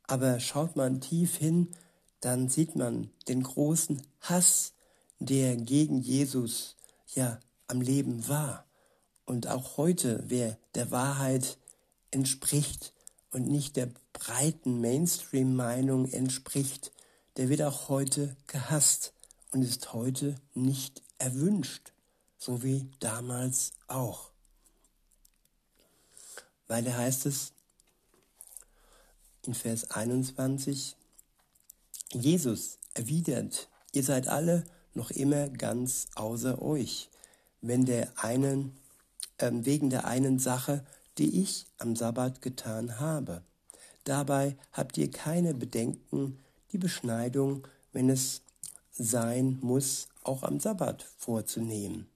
Aber 0.08 0.40
schaut 0.40 0.76
man 0.76 1.02
tief 1.02 1.36
hin, 1.36 1.70
dann 2.20 2.50
sieht 2.50 2.76
man 2.76 3.12
den 3.28 3.44
großen 3.44 4.02
Hass, 4.22 4.74
der 5.20 5.56
gegen 5.56 6.02
Jesus 6.02 6.78
ja 7.14 7.40
am 7.68 7.82
Leben 7.82 8.28
war. 8.28 8.66
Und 9.26 9.48
auch 9.48 9.78
heute, 9.78 10.24
wer 10.28 10.58
der 10.74 10.90
Wahrheit 10.90 11.58
entspricht 12.12 12.94
und 13.32 13.48
nicht 13.48 13.76
der 13.76 13.90
breiten 14.14 14.80
Mainstream-Meinung 14.82 16.10
entspricht, 16.12 16.92
der 17.38 17.50
wird 17.50 17.62
auch 17.62 17.90
heute 17.90 18.36
gehasst 18.48 19.14
und 19.52 19.62
ist 19.62 19.94
heute 19.94 20.36
nicht 20.54 21.02
erwünscht, 21.18 21.92
so 22.38 22.64
wie 22.64 22.90
damals 23.00 23.74
auch. 23.88 24.32
Weiter 26.68 26.98
heißt 26.98 27.26
es 27.26 27.54
in 29.44 29.54
Vers 29.54 29.92
21, 29.92 30.96
Jesus 32.12 32.78
erwidert, 32.94 33.70
ihr 33.92 34.04
seid 34.04 34.28
alle 34.28 34.64
noch 34.94 35.12
immer 35.12 35.50
ganz 35.50 36.08
außer 36.16 36.62
euch, 36.62 37.10
wenn 37.62 37.86
der 37.86 38.12
einen, 38.24 38.78
äh, 39.38 39.52
wegen 39.54 39.90
der 39.90 40.06
einen 40.06 40.40
Sache, 40.40 40.86
die 41.18 41.42
ich 41.42 41.66
am 41.78 41.96
Sabbat 41.96 42.42
getan 42.42 43.00
habe. 43.00 43.42
Dabei 44.04 44.56
habt 44.72 44.98
ihr 44.98 45.10
keine 45.10 45.54
Bedenken, 45.54 46.40
die 46.72 46.78
Beschneidung, 46.78 47.68
wenn 47.92 48.10
es 48.10 48.42
sein 48.92 49.58
muss, 49.62 50.08
auch 50.24 50.44
am 50.44 50.60
Sabbat 50.60 51.06
vorzunehmen, 51.18 52.08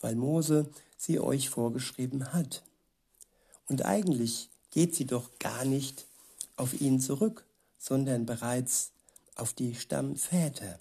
weil 0.00 0.14
Mose 0.14 0.70
sie 0.96 1.20
euch 1.20 1.48
vorgeschrieben 1.50 2.32
hat. 2.32 2.62
Und 3.66 3.84
eigentlich 3.84 4.50
geht 4.70 4.94
sie 4.94 5.06
doch 5.06 5.38
gar 5.38 5.64
nicht 5.64 6.06
auf 6.56 6.80
ihn 6.80 7.00
zurück, 7.00 7.44
sondern 7.78 8.26
bereits 8.26 8.92
auf 9.36 9.52
die 9.52 9.74
Stammväter. 9.74 10.78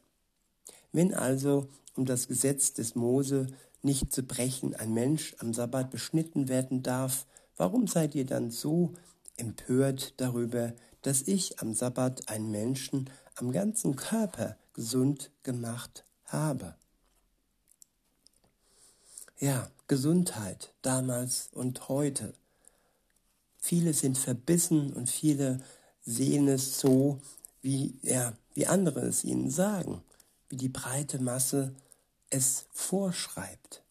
Wenn 0.91 1.13
also, 1.13 1.69
um 1.95 2.05
das 2.05 2.27
Gesetz 2.27 2.73
des 2.73 2.95
Mose 2.95 3.47
nicht 3.83 4.11
zu 4.11 4.23
brechen, 4.23 4.75
ein 4.75 4.93
Mensch 4.93 5.35
am 5.39 5.53
Sabbat 5.53 5.91
beschnitten 5.91 6.47
werden 6.47 6.81
darf, 6.81 7.25
warum 7.57 7.87
seid 7.87 8.15
ihr 8.15 8.25
dann 8.25 8.51
so 8.51 8.93
empört 9.35 10.13
darüber, 10.17 10.73
dass 11.01 11.23
ich 11.23 11.59
am 11.59 11.73
Sabbat 11.73 12.29
einen 12.29 12.51
Menschen 12.51 13.09
am 13.35 13.51
ganzen 13.51 13.95
Körper 13.95 14.57
gesund 14.73 15.31
gemacht 15.43 16.05
habe? 16.25 16.75
Ja, 19.39 19.69
Gesundheit 19.87 20.73
damals 20.81 21.49
und 21.53 21.89
heute 21.89 22.33
Viele 23.67 23.93
sind 23.93 24.17
verbissen 24.17 24.93
und 24.93 25.09
viele 25.09 25.59
sehen 26.05 26.47
es 26.47 26.79
so, 26.79 27.19
wie, 27.61 27.99
ja, 28.01 28.31
wie 28.53 28.65
andere 28.65 29.01
es 29.01 29.25
ihnen 29.25 29.49
sagen, 29.49 30.01
wie 30.47 30.55
die 30.55 30.69
breite 30.69 31.19
Masse 31.19 31.75
es 32.29 32.65
vorschreibt. 32.71 33.81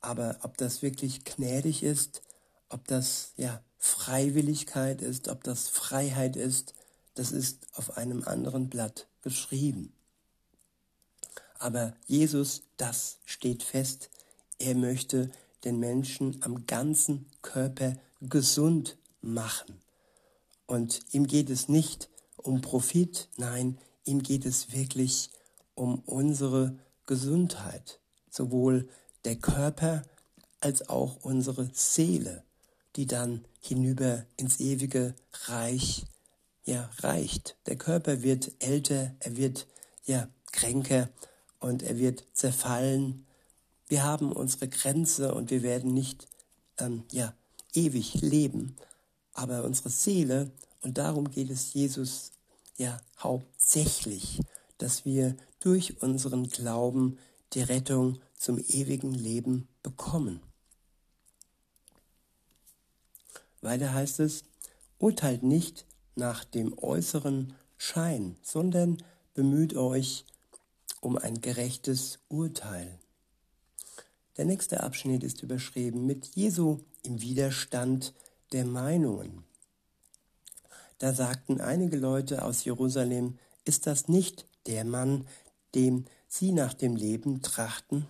Aber 0.00 0.38
ob 0.42 0.56
das 0.56 0.80
wirklich 0.80 1.24
gnädig 1.24 1.82
ist, 1.82 2.22
ob 2.68 2.86
das 2.86 3.32
ja 3.36 3.62
Freiwilligkeit 3.78 5.02
ist, 5.02 5.28
ob 5.28 5.44
das 5.44 5.68
Freiheit 5.68 6.36
ist, 6.36 6.74
das 7.14 7.32
ist 7.32 7.66
auf 7.74 7.96
einem 7.96 8.22
anderen 8.24 8.68
Blatt 8.68 9.06
geschrieben. 9.22 9.92
Aber 11.58 11.94
Jesus, 12.06 12.62
das 12.76 13.18
steht 13.24 13.62
fest, 13.62 14.10
er 14.58 14.74
möchte 14.74 15.30
den 15.64 15.78
Menschen 15.78 16.40
am 16.42 16.66
ganzen 16.66 17.26
Körper 17.42 17.96
gesund 18.20 18.96
machen. 19.20 19.80
Und 20.66 21.00
ihm 21.12 21.26
geht 21.26 21.50
es 21.50 21.68
nicht 21.68 22.08
um 22.36 22.60
Profit, 22.60 23.28
nein, 23.36 23.78
ihm 24.04 24.22
geht 24.22 24.46
es 24.46 24.72
wirklich 24.72 25.30
um 25.74 26.00
unsere 26.00 26.78
Gesundheit, 27.06 28.00
sowohl 28.30 28.88
der 29.24 29.36
Körper 29.36 30.02
als 30.60 30.88
auch 30.88 31.24
unsere 31.24 31.70
Seele, 31.72 32.44
die 32.98 33.06
dann 33.06 33.44
hinüber 33.60 34.26
ins 34.36 34.58
ewige 34.58 35.14
Reich 35.44 36.04
ja 36.64 36.90
reicht. 36.98 37.54
Der 37.66 37.78
Körper 37.78 38.22
wird 38.22 38.50
älter, 38.58 39.14
er 39.20 39.36
wird 39.36 39.68
ja 40.04 40.28
kränker 40.50 41.08
und 41.60 41.84
er 41.84 41.96
wird 41.96 42.24
zerfallen. 42.32 43.24
Wir 43.86 44.02
haben 44.02 44.32
unsere 44.32 44.66
Grenze 44.66 45.32
und 45.32 45.52
wir 45.52 45.62
werden 45.62 45.94
nicht 45.94 46.26
ähm, 46.78 47.04
ja 47.12 47.32
ewig 47.72 48.14
leben. 48.14 48.74
Aber 49.32 49.62
unsere 49.62 49.90
Seele, 49.90 50.50
und 50.82 50.98
darum 50.98 51.30
geht 51.30 51.50
es 51.50 51.74
Jesus 51.74 52.32
ja 52.78 53.00
hauptsächlich, 53.20 54.40
dass 54.78 55.04
wir 55.04 55.36
durch 55.60 56.02
unseren 56.02 56.48
Glauben 56.48 57.16
die 57.52 57.62
Rettung 57.62 58.18
zum 58.34 58.58
ewigen 58.58 59.14
Leben 59.14 59.68
bekommen. 59.84 60.40
Weiter 63.60 63.92
heißt 63.92 64.20
es, 64.20 64.44
urteilt 64.98 65.42
nicht 65.42 65.86
nach 66.14 66.44
dem 66.44 66.76
äußeren 66.78 67.54
Schein, 67.76 68.36
sondern 68.42 68.98
bemüht 69.34 69.74
euch 69.74 70.24
um 71.00 71.16
ein 71.16 71.40
gerechtes 71.40 72.18
Urteil. 72.28 72.98
Der 74.36 74.44
nächste 74.44 74.82
Abschnitt 74.82 75.24
ist 75.24 75.42
überschrieben 75.42 76.06
mit 76.06 76.26
Jesu 76.34 76.78
im 77.02 77.20
Widerstand 77.20 78.14
der 78.52 78.64
Meinungen. 78.64 79.44
Da 80.98 81.12
sagten 81.12 81.60
einige 81.60 81.96
Leute 81.96 82.44
aus 82.44 82.64
Jerusalem, 82.64 83.38
ist 83.64 83.86
das 83.86 84.08
nicht 84.08 84.46
der 84.66 84.84
Mann, 84.84 85.26
dem 85.74 86.04
sie 86.28 86.52
nach 86.52 86.74
dem 86.74 86.96
Leben 86.96 87.42
trachten? 87.42 88.06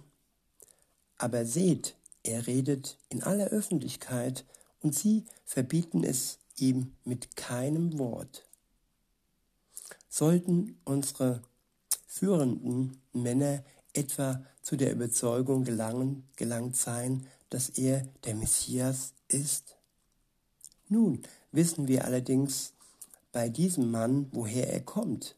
Aber 1.18 1.44
seht, 1.44 1.96
er 2.22 2.46
redet 2.46 2.96
in 3.08 3.22
aller 3.22 3.48
Öffentlichkeit 3.48 4.44
und 4.80 4.94
sie 4.94 5.24
verbieten 5.44 6.04
es 6.04 6.38
ihm 6.56 6.94
mit 7.04 7.36
keinem 7.36 7.98
Wort. 7.98 8.46
Sollten 10.08 10.78
unsere 10.84 11.42
führenden 12.06 13.00
Männer 13.12 13.64
etwa 13.92 14.44
zu 14.62 14.76
der 14.76 14.92
Überzeugung 14.92 15.64
gelangen, 15.64 16.28
gelangt 16.36 16.76
sein, 16.76 17.26
dass 17.50 17.70
er 17.70 18.06
der 18.24 18.34
Messias 18.34 19.14
ist? 19.28 19.76
Nun 20.88 21.22
wissen 21.52 21.88
wir 21.88 22.04
allerdings 22.04 22.72
bei 23.32 23.48
diesem 23.48 23.90
Mann, 23.90 24.28
woher 24.32 24.72
er 24.72 24.80
kommt. 24.80 25.36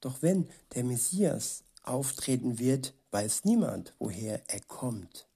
Doch 0.00 0.22
wenn 0.22 0.48
der 0.74 0.84
Messias 0.84 1.64
auftreten 1.82 2.58
wird, 2.58 2.94
weiß 3.10 3.44
niemand, 3.44 3.94
woher 3.98 4.48
er 4.48 4.60
kommt. 4.60 5.26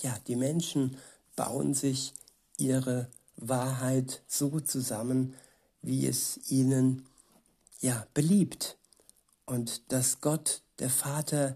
Ja, 0.00 0.16
die 0.26 0.36
Menschen 0.36 0.96
bauen 1.38 1.72
sich 1.72 2.14
ihre 2.56 3.08
Wahrheit 3.36 4.22
so 4.26 4.58
zusammen, 4.58 5.34
wie 5.82 6.04
es 6.08 6.50
ihnen 6.50 7.06
ja 7.80 8.08
beliebt. 8.12 8.76
Und 9.46 9.92
dass 9.92 10.20
Gott, 10.20 10.62
der 10.80 10.90
Vater, 10.90 11.54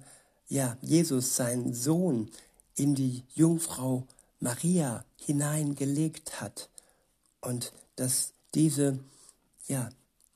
ja, 0.49 0.77
Jesus, 0.83 1.35
seinen 1.35 1.75
Sohn, 1.75 2.31
in 2.77 2.95
die 2.95 3.25
Jungfrau 3.35 4.07
Maria 4.39 5.05
hineingelegt 5.17 6.41
hat. 6.41 6.69
Und 7.41 7.73
dass 7.97 8.35
diese, 8.55 9.01
ja, 9.67 9.89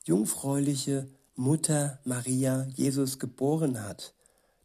jungfräuliche 0.03 1.07
Mutter 1.37 1.99
Maria 2.03 2.67
Jesus 2.75 3.17
geboren 3.17 3.81
hat. 3.81 4.13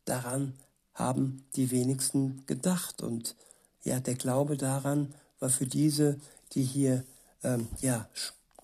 Daran 0.06 0.54
haben 0.92 1.44
die 1.54 1.70
wenigsten 1.70 2.44
gedacht. 2.46 3.00
Und 3.00 3.36
ja, 3.84 4.00
der 4.00 4.14
Glaube 4.14 4.56
daran 4.56 5.14
war 5.38 5.50
für 5.50 5.66
diese, 5.66 6.18
die 6.52 6.62
hier 6.62 7.04
ähm, 7.42 7.68
ja, 7.80 8.08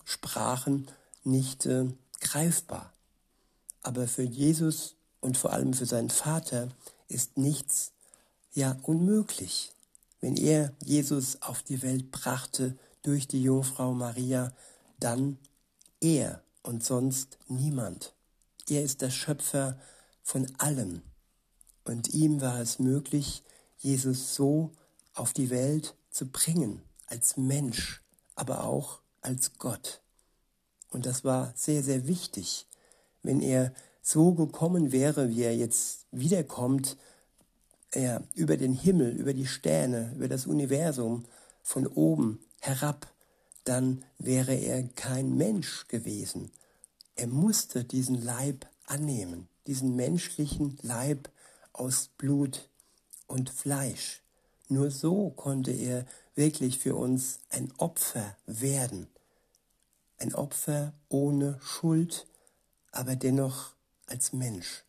sprachen, 0.05 0.87
nicht 1.23 1.65
äh, 1.65 1.85
greifbar. 2.21 2.93
Aber 3.81 4.07
für 4.07 4.23
Jesus 4.23 4.95
und 5.19 5.37
vor 5.37 5.53
allem 5.53 5.73
für 5.73 5.85
seinen 5.85 6.09
Vater 6.09 6.69
ist 7.07 7.37
nichts 7.37 7.91
ja 8.53 8.77
unmöglich. 8.83 9.73
Wenn 10.21 10.35
er 10.35 10.73
Jesus 10.83 11.41
auf 11.41 11.63
die 11.63 11.81
Welt 11.81 12.11
brachte 12.11 12.77
durch 13.03 13.27
die 13.27 13.41
Jungfrau 13.41 13.93
Maria, 13.93 14.53
dann 14.99 15.37
er 16.01 16.41
und 16.61 16.83
sonst 16.83 17.37
niemand. 17.47 18.13
Er 18.69 18.83
ist 18.83 19.01
der 19.01 19.09
Schöpfer 19.09 19.79
von 20.23 20.47
allem. 20.57 21.01
Und 21.85 22.09
ihm 22.09 22.41
war 22.41 22.59
es 22.59 22.79
möglich, 22.79 23.43
Jesus 23.77 24.35
so 24.35 24.71
auf 25.19 25.33
die 25.33 25.49
Welt 25.49 25.95
zu 26.09 26.27
bringen, 26.27 26.81
als 27.05 27.37
Mensch, 27.37 28.01
aber 28.35 28.63
auch 28.63 28.99
als 29.21 29.53
Gott. 29.57 30.01
Und 30.89 31.05
das 31.05 31.23
war 31.23 31.53
sehr, 31.55 31.83
sehr 31.83 32.07
wichtig. 32.07 32.65
Wenn 33.21 33.41
er 33.41 33.73
so 34.01 34.33
gekommen 34.33 34.91
wäre, 34.91 35.29
wie 35.29 35.43
er 35.43 35.55
jetzt 35.55 36.05
wiederkommt, 36.11 36.97
er 37.91 38.23
über 38.33 38.57
den 38.57 38.73
Himmel, 38.73 39.11
über 39.11 39.33
die 39.33 39.47
Sterne, 39.47 40.13
über 40.15 40.27
das 40.27 40.47
Universum, 40.47 41.25
von 41.61 41.85
oben 41.85 42.39
herab, 42.61 43.13
dann 43.63 44.03
wäre 44.17 44.55
er 44.55 44.83
kein 44.83 45.35
Mensch 45.35 45.87
gewesen. 45.87 46.51
Er 47.15 47.27
musste 47.27 47.83
diesen 47.83 48.21
Leib 48.21 48.65
annehmen, 48.85 49.47
diesen 49.67 49.95
menschlichen 49.95 50.79
Leib 50.81 51.29
aus 51.73 52.09
Blut 52.17 52.69
und 53.27 53.49
Fleisch. 53.49 54.23
Nur 54.69 54.91
so 54.91 55.31
konnte 55.31 55.71
er 55.71 56.05
wirklich 56.35 56.79
für 56.79 56.95
uns 56.95 57.39
ein 57.49 57.73
Opfer 57.77 58.37
werden. 58.45 59.07
Ein 60.17 60.33
Opfer 60.35 60.93
ohne 61.09 61.59
Schuld, 61.61 62.27
aber 62.91 63.15
dennoch 63.15 63.73
als 64.05 64.31
Mensch. 64.31 64.83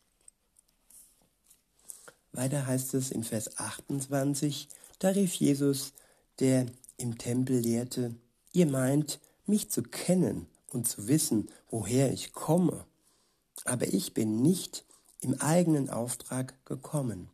Weiter 2.32 2.66
heißt 2.66 2.94
es 2.94 3.10
in 3.10 3.24
Vers 3.24 3.58
28, 3.58 4.68
da 4.98 5.08
rief 5.08 5.34
Jesus, 5.34 5.92
der 6.38 6.66
im 6.96 7.18
Tempel 7.18 7.58
lehrte, 7.58 8.14
ihr 8.52 8.66
meint, 8.66 9.18
mich 9.46 9.70
zu 9.70 9.82
kennen 9.82 10.46
und 10.68 10.86
zu 10.86 11.08
wissen, 11.08 11.50
woher 11.70 12.12
ich 12.12 12.32
komme. 12.32 12.84
Aber 13.64 13.88
ich 13.88 14.14
bin 14.14 14.42
nicht 14.42 14.84
im 15.20 15.40
eigenen 15.40 15.90
Auftrag 15.90 16.54
gekommen. 16.64 17.30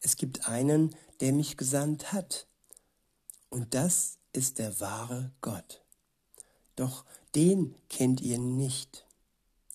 Es 0.00 0.16
gibt 0.16 0.48
einen, 0.48 0.94
der 1.20 1.32
mich 1.32 1.56
gesandt 1.56 2.12
hat. 2.12 2.46
Und 3.48 3.74
das 3.74 4.18
ist 4.32 4.58
der 4.58 4.80
wahre 4.80 5.32
Gott. 5.40 5.82
Doch 6.76 7.04
den 7.34 7.74
kennt 7.88 8.20
ihr 8.20 8.38
nicht. 8.38 9.06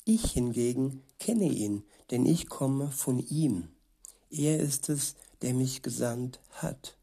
Ich 0.05 0.31
hingegen 0.31 1.03
kenne 1.19 1.45
ihn, 1.45 1.83
denn 2.11 2.25
ich 2.25 2.49
komme 2.49 2.91
von 2.91 3.19
ihm. 3.19 3.69
Er 4.29 4.59
ist 4.59 4.89
es, 4.89 5.15
der 5.41 5.53
mich 5.53 5.81
gesandt 5.81 6.39
hat. 6.51 6.97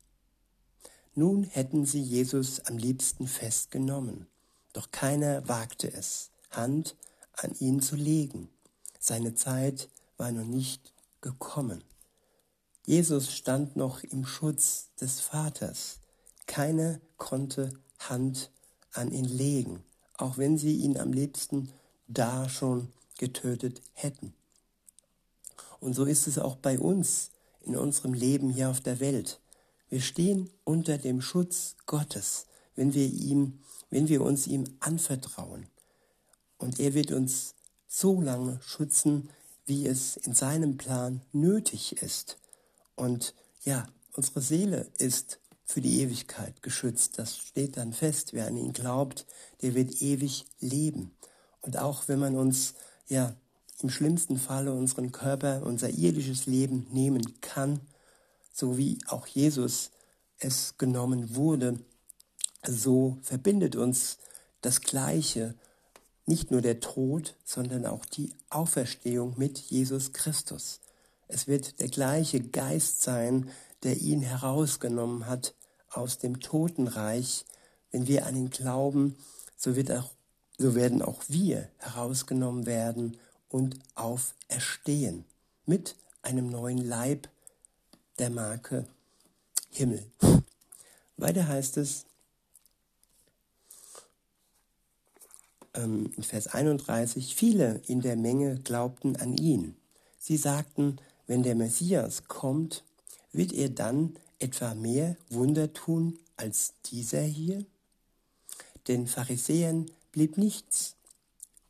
Nun 1.14 1.44
hätten 1.44 1.85
sie 1.85 2.00
Jesus 2.00 2.61
am 2.61 2.78
liebsten 2.78 3.26
festgenommen, 3.26 4.26
doch 4.72 4.90
keiner 4.90 5.46
wagte 5.46 5.92
es, 5.92 6.31
Hand 6.50 6.96
an 7.35 7.55
ihn 7.59 7.81
zu 7.81 7.96
legen. 7.96 8.48
Seine 8.98 9.35
Zeit 9.35 9.88
war 10.16 10.33
noch 10.33 10.44
nicht 10.44 10.92
gekommen. 11.20 11.83
Jesus 12.84 13.32
stand 13.32 13.76
noch 13.76 14.02
im 14.02 14.26
Schutz 14.26 14.88
des 15.00 15.20
Vaters. 15.20 16.00
Keiner 16.46 17.00
konnte 17.16 17.72
Hand 18.00 18.50
an 18.92 19.12
ihn 19.12 19.24
legen, 19.24 19.84
auch 20.16 20.36
wenn 20.36 20.58
sie 20.58 20.76
ihn 20.78 20.98
am 20.98 21.12
liebsten 21.12 21.72
da 22.08 22.48
schon 22.48 22.88
getötet 23.18 23.82
hätten. 23.92 24.34
Und 25.78 25.94
so 25.94 26.04
ist 26.04 26.26
es 26.26 26.38
auch 26.38 26.56
bei 26.56 26.78
uns 26.78 27.30
in 27.60 27.76
unserem 27.76 28.14
Leben 28.14 28.50
hier 28.50 28.68
auf 28.68 28.80
der 28.80 28.98
Welt. 28.98 29.40
Wir 29.88 30.00
stehen 30.00 30.50
unter 30.64 30.98
dem 30.98 31.20
Schutz 31.20 31.76
Gottes, 31.86 32.46
wenn 32.74 32.94
wir 32.94 33.06
ihm, 33.06 33.60
wenn 33.90 34.08
wir 34.08 34.22
uns 34.22 34.48
ihm 34.48 34.64
anvertrauen. 34.80 35.68
Und 36.58 36.80
er 36.80 36.94
wird 36.94 37.12
uns 37.12 37.54
so 37.86 38.20
lange 38.20 38.60
schützen, 38.62 39.28
wie 39.66 39.86
es 39.86 40.16
in 40.16 40.34
seinem 40.34 40.76
Plan 40.78 41.22
nötig 41.32 42.02
ist. 42.02 42.38
Und 42.94 43.35
ja, 43.64 43.87
unsere 44.14 44.40
Seele 44.40 44.88
ist 44.98 45.38
für 45.64 45.81
die 45.81 46.00
Ewigkeit 46.00 46.62
geschützt. 46.62 47.18
Das 47.18 47.37
steht 47.37 47.76
dann 47.76 47.92
fest. 47.92 48.33
Wer 48.33 48.46
an 48.46 48.57
ihn 48.57 48.72
glaubt, 48.72 49.26
der 49.62 49.74
wird 49.74 50.02
ewig 50.02 50.44
leben. 50.61 51.12
Und 51.61 51.78
auch 51.78 52.09
wenn 52.09 52.18
man 52.18 52.37
uns 52.37 52.74
ja 53.09 53.35
im 53.81 53.90
schlimmsten 53.90 54.37
Falle 54.37 54.72
unseren 54.72 55.12
Körper, 55.12 55.62
unser 55.64 55.90
irdisches 55.90 56.46
Leben 56.46 56.87
nehmen 56.90 57.40
kann, 57.40 57.81
so 58.52 58.76
wie 58.76 58.98
auch 59.07 59.26
Jesus 59.26 59.90
es 60.38 60.76
genommen 60.76 61.35
wurde, 61.35 61.78
so 62.66 63.18
verbindet 63.22 63.76
uns 63.76 64.18
das 64.61 64.81
Gleiche, 64.81 65.55
nicht 66.26 66.50
nur 66.50 66.61
der 66.61 66.81
Tod, 66.81 67.35
sondern 67.44 67.87
auch 67.87 68.05
die 68.05 68.33
Auferstehung 68.50 69.35
mit 69.37 69.59
Jesus 69.59 70.12
Christus. 70.12 70.81
Es 71.32 71.48
wird 71.48 71.80
der 71.80 71.88
gleiche 71.88 72.40
Geist 72.40 73.00
sein, 73.00 73.50
der 73.84 73.96
ihn 73.96 74.20
herausgenommen 74.20 75.26
hat 75.26 75.54
aus 75.88 76.18
dem 76.18 76.40
Totenreich. 76.40 77.46
Wenn 77.90 78.06
wir 78.06 78.26
an 78.26 78.36
ihn 78.36 78.50
glauben, 78.50 79.16
so, 79.56 79.74
wird 79.74 79.90
auch, 79.92 80.10
so 80.58 80.74
werden 80.74 81.00
auch 81.00 81.22
wir 81.28 81.70
herausgenommen 81.78 82.66
werden 82.66 83.16
und 83.48 83.78
auferstehen 83.94 85.24
mit 85.64 85.96
einem 86.20 86.50
neuen 86.50 86.78
Leib 86.78 87.30
der 88.18 88.28
Marke 88.28 88.86
Himmel. 89.70 90.04
Weiter 91.16 91.48
heißt 91.48 91.78
es 91.78 92.04
ähm, 95.72 96.12
in 96.14 96.24
Vers 96.24 96.48
31, 96.48 97.34
viele 97.34 97.80
in 97.86 98.02
der 98.02 98.16
Menge 98.16 98.56
glaubten 98.56 99.16
an 99.16 99.34
ihn. 99.34 99.76
Sie 100.18 100.36
sagten, 100.36 100.98
wenn 101.32 101.42
der 101.42 101.54
Messias 101.54 102.24
kommt, 102.24 102.84
wird 103.32 103.54
er 103.54 103.70
dann 103.70 104.18
etwa 104.38 104.74
mehr 104.74 105.16
Wunder 105.30 105.72
tun 105.72 106.18
als 106.36 106.74
dieser 106.84 107.22
hier? 107.22 107.64
Den 108.86 109.06
Pharisäern 109.06 109.90
blieb 110.12 110.36
nichts, 110.36 110.94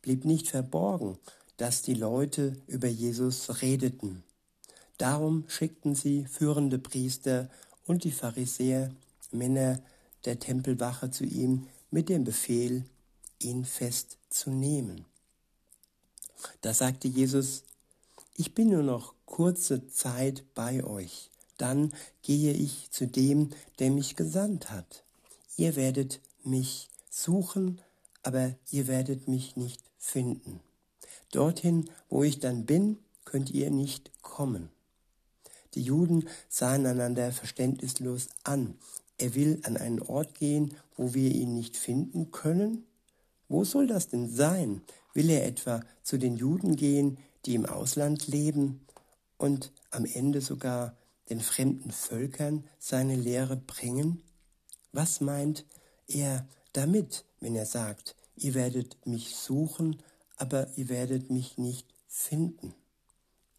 blieb 0.01 0.25
nicht 0.25 0.49
verborgen, 0.49 1.17
dass 1.55 1.81
die 1.81 1.93
Leute 1.93 2.57
über 2.67 2.89
Jesus 2.89 3.61
redeten. 3.61 4.25
Darum 4.97 5.45
schickten 5.47 5.95
sie 5.95 6.25
führende 6.25 6.77
Priester 6.77 7.49
und 7.85 8.03
die 8.03 8.11
Pharisäer, 8.11 8.91
Männer 9.31 9.79
der 10.25 10.39
Tempelwache 10.39 11.09
zu 11.09 11.23
ihm 11.23 11.69
mit 11.89 12.09
dem 12.09 12.25
Befehl, 12.25 12.83
ihn 13.39 13.63
festzunehmen. 13.63 15.05
Da 16.59 16.73
sagte 16.73 17.07
Jesus, 17.07 17.63
ich 18.35 18.53
bin 18.53 18.71
nur 18.71 18.83
noch 18.83 19.13
kurze 19.25 19.87
Zeit 19.87 20.43
bei 20.53 20.83
euch, 20.83 21.29
dann 21.57 21.93
gehe 22.21 22.53
ich 22.53 22.89
zu 22.91 23.07
dem, 23.07 23.49
der 23.79 23.91
mich 23.91 24.15
gesandt 24.15 24.71
hat. 24.71 25.03
Ihr 25.57 25.75
werdet 25.75 26.19
mich 26.43 26.89
suchen, 27.09 27.79
aber 28.23 28.55
ihr 28.71 28.87
werdet 28.87 29.27
mich 29.27 29.55
nicht 29.55 29.81
finden. 29.97 30.59
Dorthin, 31.31 31.89
wo 32.09 32.23
ich 32.23 32.39
dann 32.39 32.65
bin, 32.65 32.97
könnt 33.25 33.51
ihr 33.51 33.71
nicht 33.71 34.11
kommen. 34.21 34.69
Die 35.73 35.81
Juden 35.81 36.27
sahen 36.49 36.85
einander 36.85 37.31
verständnislos 37.31 38.29
an. 38.43 38.75
Er 39.17 39.35
will 39.35 39.59
an 39.63 39.77
einen 39.77 40.01
Ort 40.01 40.35
gehen, 40.35 40.75
wo 40.95 41.13
wir 41.13 41.31
ihn 41.31 41.53
nicht 41.53 41.77
finden 41.77 42.31
können? 42.31 42.85
Wo 43.47 43.63
soll 43.63 43.87
das 43.87 44.09
denn 44.09 44.29
sein? 44.29 44.81
Will 45.13 45.29
er 45.29 45.45
etwa 45.45 45.81
zu 46.03 46.17
den 46.17 46.37
Juden 46.37 46.75
gehen, 46.75 47.17
die 47.45 47.55
im 47.55 47.65
Ausland 47.65 48.27
leben 48.27 48.81
und 49.43 49.73
am 49.91 50.05
Ende 50.05 50.39
sogar 50.39 50.95
den 51.29 51.41
fremden 51.41 51.91
Völkern 51.91 52.63
seine 52.79 53.17
Lehre 53.17 53.57
bringen? 53.57 54.23
Was 54.93 55.19
meint 55.19 55.65
er 56.07 56.47
damit, 56.71 57.25
wenn 57.41 57.53
er 57.53 57.65
sagt, 57.65 58.15
ihr 58.37 58.53
werdet 58.53 59.05
mich 59.05 59.35
suchen, 59.35 60.01
aber 60.37 60.69
ihr 60.77 60.87
werdet 60.87 61.29
mich 61.29 61.57
nicht 61.57 61.93
finden? 62.07 62.73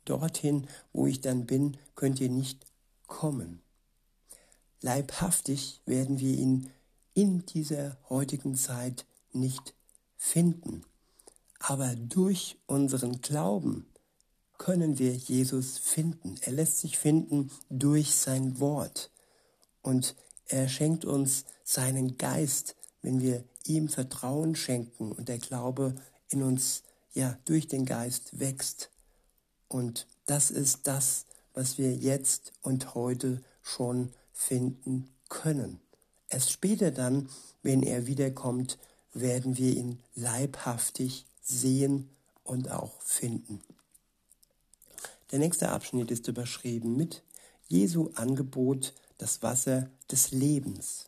Dorthin, 0.06 0.68
wo 0.94 1.06
ich 1.06 1.20
dann 1.20 1.44
bin, 1.44 1.76
könnt 1.96 2.18
ihr 2.18 2.30
nicht 2.30 2.64
kommen. 3.06 3.60
Leibhaftig 4.80 5.82
werden 5.84 6.18
wir 6.18 6.32
ihn 6.32 6.70
in 7.12 7.44
dieser 7.44 7.98
heutigen 8.08 8.54
Zeit 8.54 9.04
nicht 9.34 9.74
finden. 10.16 10.86
Aber 11.58 11.94
durch 11.94 12.56
unseren 12.66 13.20
Glauben 13.20 13.86
können 14.58 14.98
wir 14.98 15.14
Jesus 15.14 15.78
finden. 15.78 16.36
Er 16.42 16.52
lässt 16.52 16.78
sich 16.78 16.98
finden 16.98 17.50
durch 17.70 18.14
sein 18.14 18.60
Wort. 18.60 19.10
Und 19.82 20.14
er 20.46 20.68
schenkt 20.68 21.04
uns 21.04 21.44
seinen 21.64 22.18
Geist, 22.18 22.76
wenn 23.02 23.20
wir 23.20 23.44
ihm 23.66 23.88
Vertrauen 23.88 24.54
schenken 24.56 25.12
und 25.12 25.28
der 25.28 25.38
Glaube 25.38 25.94
in 26.28 26.42
uns 26.42 26.82
ja 27.12 27.36
durch 27.44 27.68
den 27.68 27.84
Geist 27.84 28.38
wächst. 28.38 28.90
Und 29.68 30.06
das 30.26 30.50
ist 30.50 30.86
das, 30.86 31.26
was 31.54 31.78
wir 31.78 31.94
jetzt 31.94 32.52
und 32.62 32.94
heute 32.94 33.42
schon 33.62 34.12
finden 34.32 35.08
können. 35.28 35.80
Erst 36.28 36.50
später 36.50 36.90
dann, 36.90 37.28
wenn 37.62 37.82
er 37.82 38.06
wiederkommt, 38.06 38.78
werden 39.12 39.56
wir 39.56 39.76
ihn 39.76 40.00
leibhaftig 40.14 41.26
sehen 41.40 42.10
und 42.42 42.70
auch 42.70 43.00
finden. 43.00 43.62
Der 45.30 45.38
nächste 45.38 45.70
Abschnitt 45.70 46.10
ist 46.10 46.28
überschrieben 46.28 46.96
mit 46.96 47.22
Jesu 47.68 48.10
Angebot, 48.14 48.94
das 49.18 49.42
Wasser 49.42 49.88
des 50.10 50.30
Lebens. 50.32 51.06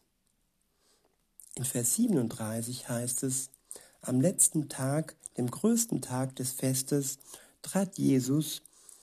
In 1.55 1.65
Vers 1.65 1.95
37 1.95 2.89
heißt 2.89 3.23
es, 3.23 3.51
am 4.01 4.21
letzten 4.21 4.69
Tag, 4.69 5.17
dem 5.37 5.51
größten 5.51 6.01
Tag 6.01 6.37
des 6.37 6.53
Festes, 6.53 7.19
trat 7.63 7.99
Jesus 7.99 8.63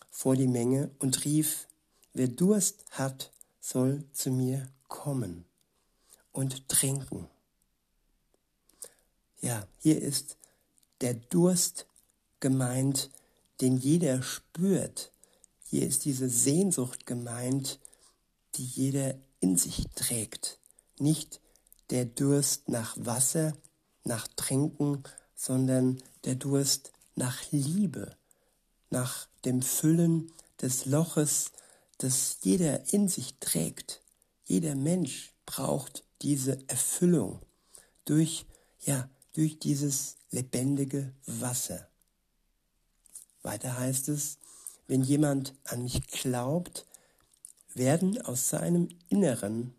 vor 0.10 0.36
die 0.36 0.48
Menge 0.48 0.90
und 1.00 1.26
rief, 1.26 1.68
wer 2.14 2.28
Durst 2.28 2.86
hat, 2.92 3.32
soll 3.60 4.04
zu 4.14 4.32
mir 4.32 4.68
kommen 4.88 5.46
und 6.32 6.70
trinken. 6.70 7.28
Ja, 9.42 9.68
hier 9.80 10.02
ist 10.02 10.38
der 11.02 11.16
Durst 11.16 11.88
gemeint, 12.40 13.10
den 13.62 13.78
jeder 13.78 14.22
spürt. 14.22 15.12
Hier 15.64 15.88
ist 15.88 16.06
diese 16.06 16.30
Sehnsucht 16.30 17.06
gemeint, 17.06 17.80
die 18.56 18.66
jeder 18.66 19.16
in 19.40 19.58
sich 19.58 19.88
trägt. 19.96 20.60
Nicht 21.00 21.42
der 21.90 22.06
Durst 22.06 22.70
nach 22.70 22.96
Wasser, 23.00 23.54
nach 24.04 24.28
Trinken, 24.36 25.04
sondern 25.36 26.02
der 26.24 26.36
Durst 26.36 26.92
nach 27.16 27.40
Liebe, 27.52 28.16
nach 28.90 29.28
dem 29.46 29.62
Füllen 29.62 30.32
des 30.62 30.86
Loches, 30.86 31.52
das 31.98 32.38
jeder 32.42 32.94
in 32.94 33.08
sich 33.08 33.36
trägt. 33.40 34.02
Jeder 34.46 34.76
Mensch 34.76 35.34
braucht 35.46 36.04
diese 36.22 36.58
Erfüllung 36.68 37.40
durch, 38.06 38.46
ja, 38.80 39.10
durch 39.34 39.60
dieses 39.60 40.18
lebendige 40.32 41.14
Wasser. 41.26 41.90
Weiter 43.44 43.78
heißt 43.78 44.10
es, 44.10 44.38
wenn 44.88 45.04
jemand 45.04 45.54
an 45.66 45.84
mich 45.84 46.08
glaubt, 46.08 46.86
werden 47.74 48.22
aus 48.22 48.50
seinem 48.50 48.90
Inneren, 49.10 49.74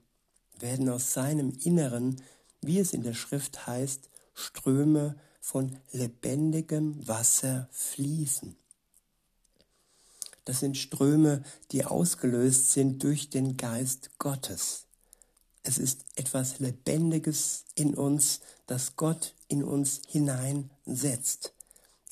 werden 0.59 0.89
aus 0.89 1.13
seinem 1.13 1.51
Inneren, 1.63 2.23
wie 2.61 2.79
es 2.79 2.93
in 2.93 3.03
der 3.03 3.15
Schrift 3.15 3.67
heißt, 3.67 4.11
Ströme 4.35 5.17
von 5.41 5.77
lebendigem 5.93 7.07
Wasser 7.07 7.69
fließen. 7.73 8.57
Das 10.45 10.61
sind 10.61 10.77
Ströme, 10.77 11.43
die 11.71 11.85
ausgelöst 11.85 12.73
sind 12.73 13.03
durch 13.03 13.31
den 13.31 13.57
Geist 13.57 14.11
Gottes. 14.19 14.87
Es 15.63 15.79
ist 15.79 16.05
etwas 16.17 16.59
Lebendiges 16.59 17.65
in 17.75 17.95
uns, 17.95 18.41
das 18.67 18.97
Gott 18.97 19.35
in 19.49 19.63
uns 19.63 20.03
hineinsetzt. 20.07 21.55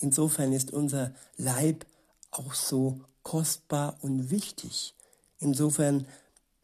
Insofern 0.03 0.53
ist 0.53 0.73
unser 0.73 1.15
Leib 1.37 1.87
auch 2.33 2.55
so 2.55 3.05
kostbar 3.23 3.99
und 4.01 4.33
wichtig. 4.33 4.97
Insofern 5.39 6.09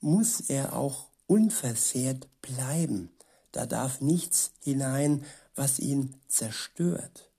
muss 0.00 0.40
er 0.40 0.74
auch 0.76 1.06
unversehrt 1.28 2.26
bleiben. 2.42 3.10
Da 3.52 3.64
darf 3.64 4.00
nichts 4.00 4.50
hinein, 4.58 5.24
was 5.54 5.78
ihn 5.78 6.16
zerstört. 6.26 7.30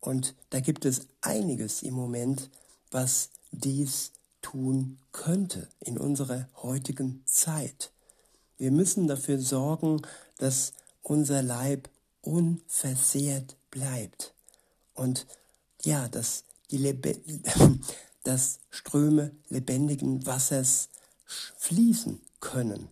Und 0.00 0.34
da 0.48 0.60
gibt 0.60 0.86
es 0.86 1.06
einiges 1.20 1.82
im 1.82 1.92
Moment, 1.92 2.48
was 2.90 3.28
dies 3.50 4.12
tun 4.40 4.98
könnte 5.12 5.68
in 5.80 5.98
unserer 5.98 6.48
heutigen 6.62 7.22
Zeit. 7.26 7.92
Wir 8.56 8.70
müssen 8.70 9.06
dafür 9.06 9.38
sorgen, 9.38 10.00
dass 10.38 10.72
unser 11.02 11.42
Leib 11.42 11.90
unversehrt 12.22 13.56
bleibt 13.70 14.32
und 14.96 15.26
ja, 15.82 16.08
dass, 16.08 16.44
die 16.70 16.78
Lebe 16.78 17.18
dass 18.24 18.58
Ströme 18.70 19.30
lebendigen 19.48 20.26
Wassers 20.26 20.88
fließen 21.58 22.20
können. 22.40 22.88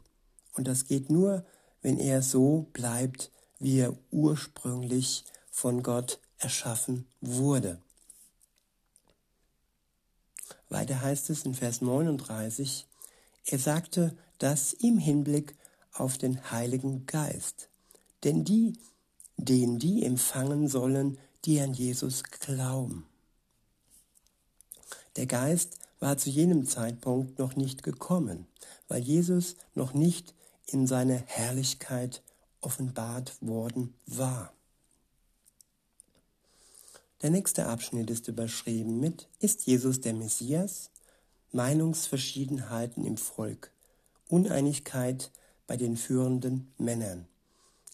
Und 0.53 0.69
das 0.69 0.87
geht 0.87 1.11
nur, 1.11 1.45
wenn 1.83 1.99
er 1.99 2.23
so 2.23 2.69
bleibt, 2.73 3.31
wie 3.59 3.79
er 3.79 3.97
ursprünglich 4.11 5.25
von 5.51 5.83
Gott 5.83 6.21
erschaffen 6.38 7.07
wurde. 7.21 7.81
Weiter 10.69 11.01
heißt 11.01 11.31
es 11.31 11.45
in 11.45 11.55
Vers 11.55 11.81
39, 11.81 12.87
er 13.47 13.59
sagte 13.59 14.17
das 14.38 14.73
im 14.73 14.99
Hinblick 14.99 15.55
auf 15.93 16.19
den 16.19 16.51
Heiligen 16.51 17.07
Geist. 17.07 17.69
Denn 18.25 18.45
die, 18.45 18.79
den 19.37 19.79
die 19.79 20.05
empfangen 20.05 20.69
sollen, 20.69 21.19
die 21.44 21.61
an 21.61 21.74
Jesus 21.74 22.22
glauben. 22.22 23.07
Der 25.16 25.26
Geist 25.26 25.78
war 26.00 26.16
zu 26.16 26.30
jenem 26.30 26.66
Zeitpunkt 26.66 27.38
noch 27.38 27.57
nicht 27.57 27.83
gekommen, 27.83 28.46
weil 28.88 29.02
Jesus 29.02 29.57
noch 29.74 29.94
nicht 29.94 30.35
in 30.66 30.87
seine 30.87 31.22
Herrlichkeit 31.26 32.22
offenbart 32.61 33.37
worden 33.40 33.94
war. 34.07 34.52
Der 37.22 37.30
nächste 37.30 37.66
Abschnitt 37.66 38.11
ist 38.11 38.28
überschrieben 38.28 39.00
mit 39.00 39.28
Ist 39.38 39.66
Jesus 39.66 40.00
der 40.00 40.14
Messias? 40.14 40.90
Meinungsverschiedenheiten 41.52 43.04
im 43.04 43.16
Volk, 43.16 43.70
Uneinigkeit 44.28 45.30
bei 45.66 45.76
den 45.76 45.96
führenden 45.96 46.72
Männern. 46.78 47.28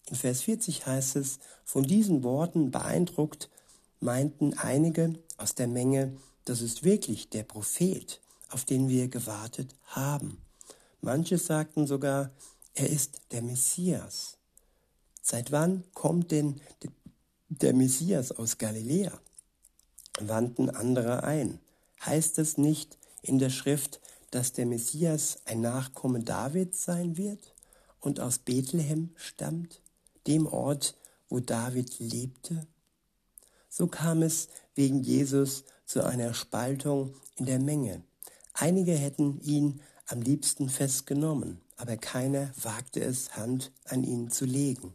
In 0.08 0.16
Vers 0.16 0.42
40 0.42 0.86
heißt 0.86 1.16
es, 1.16 1.38
von 1.64 1.84
diesen 1.84 2.24
Worten 2.24 2.70
beeindruckt 2.70 3.50
meinten 4.00 4.54
einige 4.54 5.14
aus 5.36 5.54
der 5.54 5.68
Menge, 5.68 6.16
das 6.44 6.62
ist 6.62 6.82
wirklich 6.82 7.28
der 7.28 7.44
Prophet, 7.44 8.20
auf 8.48 8.64
den 8.64 8.88
wir 8.88 9.08
gewartet 9.08 9.76
haben. 9.84 10.42
Manche 11.00 11.38
sagten 11.38 11.86
sogar, 11.86 12.30
er 12.74 12.88
ist 12.88 13.20
der 13.30 13.42
Messias. 13.42 14.36
Seit 15.22 15.52
wann 15.52 15.84
kommt 15.94 16.30
denn 16.30 16.60
der 17.48 17.74
Messias 17.74 18.32
aus 18.32 18.58
Galiläa? 18.58 19.20
wandten 20.20 20.70
andere 20.70 21.24
ein. 21.24 21.60
Heißt 22.04 22.38
es 22.38 22.58
nicht 22.58 22.98
in 23.22 23.38
der 23.38 23.50
Schrift, 23.50 24.00
dass 24.30 24.52
der 24.52 24.66
Messias 24.66 25.38
ein 25.44 25.60
Nachkomme 25.60 26.20
Davids 26.20 26.84
sein 26.84 27.16
wird 27.16 27.54
und 28.00 28.20
aus 28.20 28.38
Bethlehem 28.38 29.10
stammt, 29.16 29.80
dem 30.26 30.46
Ort, 30.46 30.96
wo 31.28 31.40
David 31.40 31.98
lebte? 31.98 32.66
So 33.68 33.87
kam 33.87 34.22
es 34.22 34.48
wegen 34.74 35.02
Jesus 35.02 35.64
zu 35.87 36.04
einer 36.04 36.35
Spaltung 36.35 37.14
in 37.37 37.46
der 37.46 37.61
Menge. 37.61 38.02
Einige 38.52 38.92
hätten 38.92 39.40
ihn 39.40 39.80
am 40.06 40.22
liebsten 40.22 40.68
festgenommen, 40.68 41.61
aber 41.76 41.96
keiner 41.96 42.52
wagte 42.61 43.00
es, 43.00 43.37
Hand 43.37 43.72
an 43.85 44.02
ihn 44.04 44.30
zu 44.30 44.44
legen. 44.44 44.94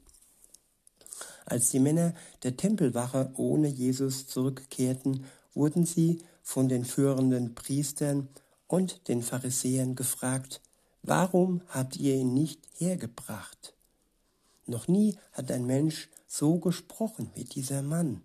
Als 1.45 1.69
die 1.69 1.79
Männer 1.79 2.13
der 2.43 2.57
Tempelwache 2.57 3.31
ohne 3.37 3.67
Jesus 3.67 4.27
zurückkehrten, 4.27 5.25
wurden 5.53 5.85
sie 5.85 6.21
von 6.41 6.67
den 6.67 6.85
führenden 6.85 7.55
Priestern 7.55 8.27
und 8.67 9.07
den 9.07 9.21
Pharisäern 9.21 9.95
gefragt, 9.95 10.61
warum 11.03 11.61
habt 11.69 11.97
ihr 11.97 12.15
ihn 12.15 12.33
nicht 12.33 12.61
hergebracht? 12.77 13.74
Noch 14.67 14.87
nie 14.87 15.17
hat 15.31 15.51
ein 15.51 15.65
Mensch 15.65 16.09
so 16.27 16.59
gesprochen 16.59 17.29
wie 17.35 17.43
dieser 17.43 17.81
Mann. 17.81 18.21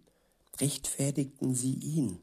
Rechtfertigten 0.59 1.55
sie 1.55 1.74
ihn. 1.74 2.20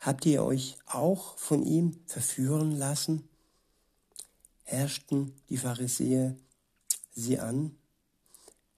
Habt 0.00 0.24
ihr 0.24 0.42
euch 0.42 0.78
auch 0.86 1.36
von 1.36 1.62
ihm 1.62 2.00
verführen 2.06 2.76
lassen? 2.78 3.28
Herrschten 4.64 5.34
die 5.50 5.58
Pharisäer 5.58 6.36
sie 7.12 7.38
an? 7.38 7.76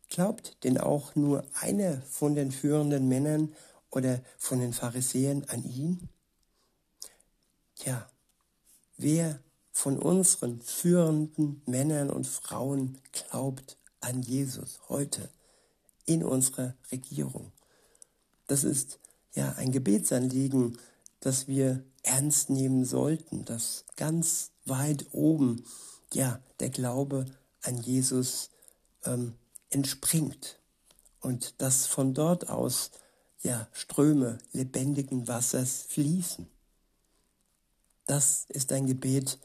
Glaubt 0.08 0.62
denn 0.64 0.78
auch 0.78 1.14
nur 1.14 1.44
einer 1.60 2.02
von 2.02 2.34
den 2.34 2.50
führenden 2.50 3.08
Männern 3.08 3.54
oder 3.90 4.20
von 4.36 4.60
den 4.60 4.72
Pharisäern 4.72 5.44
an 5.44 5.64
ihn? 5.64 6.08
Ja, 7.84 8.10
wer 8.96 9.38
von 9.70 9.98
unseren 9.98 10.60
führenden 10.60 11.62
Männern 11.66 12.10
und 12.10 12.26
Frauen 12.26 12.98
glaubt 13.12 13.78
an 14.02 14.22
Jesus 14.22 14.80
heute 14.88 15.30
in 16.04 16.22
unserer 16.22 16.74
Regierung? 16.90 17.52
Das 18.46 18.64
ist 18.64 18.98
ja 19.34 19.52
ein 19.52 19.72
Gebetsanliegen, 19.72 20.78
das 21.20 21.48
wir 21.48 21.84
ernst 22.02 22.50
nehmen 22.50 22.84
sollten, 22.84 23.44
dass 23.44 23.84
ganz 23.96 24.50
weit 24.66 25.06
oben 25.12 25.64
ja 26.12 26.40
der 26.60 26.70
Glaube 26.70 27.26
an 27.62 27.80
Jesus 27.80 28.50
ähm, 29.04 29.34
entspringt 29.70 30.58
und 31.20 31.60
dass 31.62 31.86
von 31.86 32.14
dort 32.14 32.48
aus 32.48 32.90
ja 33.42 33.68
Ströme 33.72 34.38
lebendigen 34.52 35.26
Wassers 35.28 35.86
fließen. 35.88 36.48
Das 38.06 38.44
ist 38.48 38.72
ein 38.72 38.86
Gebet, 38.86 39.38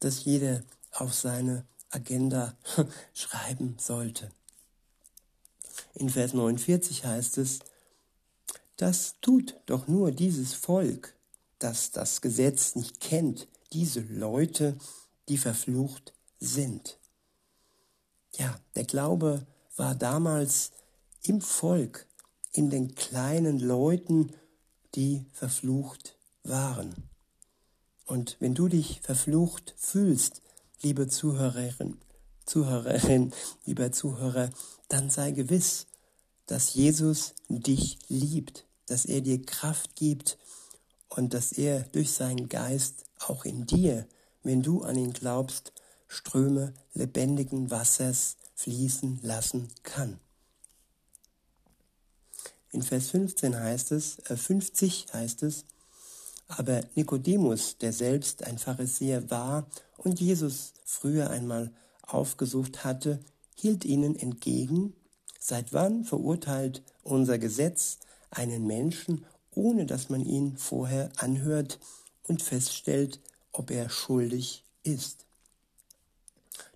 das 0.00 0.24
jeder 0.24 0.62
auf 0.90 1.14
seine 1.14 1.64
Agenda 1.92 2.56
schreiben 3.14 3.76
sollte. 3.78 4.30
In 5.94 6.08
Vers 6.08 6.34
49 6.34 7.04
heißt 7.04 7.38
es, 7.38 7.60
das 8.76 9.14
tut 9.20 9.60
doch 9.66 9.86
nur 9.86 10.10
dieses 10.10 10.54
Volk, 10.54 11.14
das 11.58 11.90
das 11.92 12.20
Gesetz 12.20 12.74
nicht 12.74 13.00
kennt, 13.00 13.46
diese 13.72 14.00
Leute, 14.00 14.76
die 15.28 15.38
verflucht 15.38 16.12
sind. 16.40 16.98
Ja, 18.36 18.58
der 18.74 18.84
Glaube 18.84 19.46
war 19.76 19.94
damals 19.94 20.72
im 21.22 21.40
Volk, 21.40 22.06
in 22.52 22.70
den 22.70 22.94
kleinen 22.94 23.58
Leuten, 23.60 24.32
die 24.94 25.24
verflucht 25.32 26.16
waren. 26.42 26.94
Und 28.04 28.36
wenn 28.40 28.54
du 28.54 28.68
dich 28.68 29.00
verflucht 29.02 29.74
fühlst, 29.78 30.42
liebe 30.82 31.06
Zuhörerin, 31.08 31.98
Zuhörerin, 32.44 33.32
lieber 33.64 33.92
Zuhörer, 33.92 34.50
dann 34.88 35.10
sei 35.10 35.30
gewiss, 35.30 35.86
dass 36.46 36.74
Jesus 36.74 37.34
dich 37.48 37.98
liebt, 38.08 38.66
dass 38.86 39.04
er 39.04 39.20
dir 39.20 39.40
Kraft 39.42 39.94
gibt 39.94 40.38
und 41.08 41.34
dass 41.34 41.52
er 41.52 41.80
durch 41.92 42.12
seinen 42.12 42.48
Geist 42.48 43.04
auch 43.20 43.44
in 43.44 43.64
dir, 43.66 44.06
wenn 44.42 44.62
du 44.62 44.82
an 44.82 44.96
ihn 44.96 45.12
glaubst, 45.12 45.72
Ströme 46.08 46.74
lebendigen 46.92 47.70
Wassers 47.70 48.36
fließen 48.54 49.20
lassen 49.22 49.68
kann. 49.82 50.18
In 52.70 52.82
Vers 52.82 53.08
15 53.10 53.58
heißt 53.58 53.92
es, 53.92 54.18
äh 54.30 54.36
50 54.36 55.06
heißt 55.12 55.42
es, 55.42 55.64
aber 56.58 56.82
Nikodemus, 56.94 57.78
der 57.78 57.92
selbst 57.92 58.44
ein 58.44 58.58
Pharisäer 58.58 59.30
war 59.30 59.66
und 59.96 60.20
Jesus 60.20 60.74
früher 60.84 61.30
einmal 61.30 61.72
aufgesucht 62.02 62.84
hatte, 62.84 63.20
hielt 63.54 63.84
ihnen 63.84 64.16
entgegen, 64.16 64.94
seit 65.38 65.72
wann 65.72 66.04
verurteilt 66.04 66.82
unser 67.02 67.38
Gesetz 67.38 67.98
einen 68.30 68.66
Menschen, 68.66 69.24
ohne 69.54 69.86
dass 69.86 70.08
man 70.08 70.24
ihn 70.24 70.56
vorher 70.56 71.10
anhört 71.16 71.78
und 72.22 72.42
feststellt, 72.42 73.20
ob 73.52 73.70
er 73.70 73.88
schuldig 73.88 74.64
ist. 74.82 75.26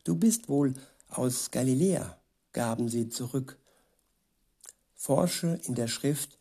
Du 0.05 0.15
bist 0.15 0.49
wohl 0.49 0.75
aus 1.09 1.51
Galiläa, 1.51 2.19
gaben 2.53 2.89
sie 2.89 3.09
zurück. 3.09 3.59
Forsche 4.95 5.61
in 5.65 5.75
der 5.75 5.89
Schrift 5.89 6.36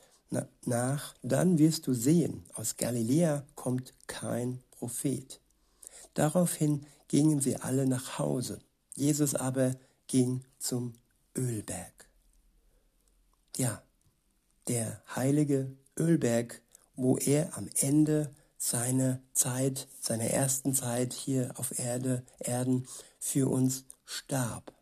nach, 0.65 1.13
dann 1.21 1.57
wirst 1.57 1.87
du 1.87 1.93
sehen, 1.93 2.45
aus 2.53 2.77
Galiläa 2.77 3.45
kommt 3.55 3.93
kein 4.07 4.61
Prophet. 4.71 5.39
Daraufhin 6.13 6.85
gingen 7.07 7.41
sie 7.41 7.57
alle 7.57 7.85
nach 7.85 8.19
Hause. 8.19 8.59
Jesus 8.95 9.35
aber 9.35 9.75
ging 10.07 10.43
zum 10.57 10.93
Ölberg. 11.35 12.09
Ja, 13.57 13.81
der 14.67 15.01
heilige 15.15 15.75
Ölberg, 15.97 16.61
wo 16.95 17.17
er 17.17 17.57
am 17.57 17.69
Ende 17.79 18.33
seiner 18.57 19.21
Zeit, 19.33 19.87
seiner 19.99 20.25
ersten 20.25 20.73
Zeit 20.73 21.13
hier 21.13 21.51
auf 21.55 21.77
Erde, 21.77 22.23
Erden 22.39 22.87
für 23.19 23.49
uns 23.49 23.85
starb. 24.05 24.73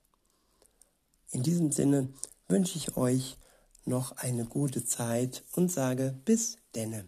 In 1.31 1.43
diesem 1.43 1.71
Sinne 1.71 2.09
wünsche 2.47 2.77
ich 2.77 2.95
euch 2.95 3.37
noch 3.85 4.13
eine 4.17 4.45
gute 4.45 4.85
Zeit 4.85 5.43
und 5.55 5.71
sage 5.71 6.15
bis 6.25 6.57
denne. 6.75 7.05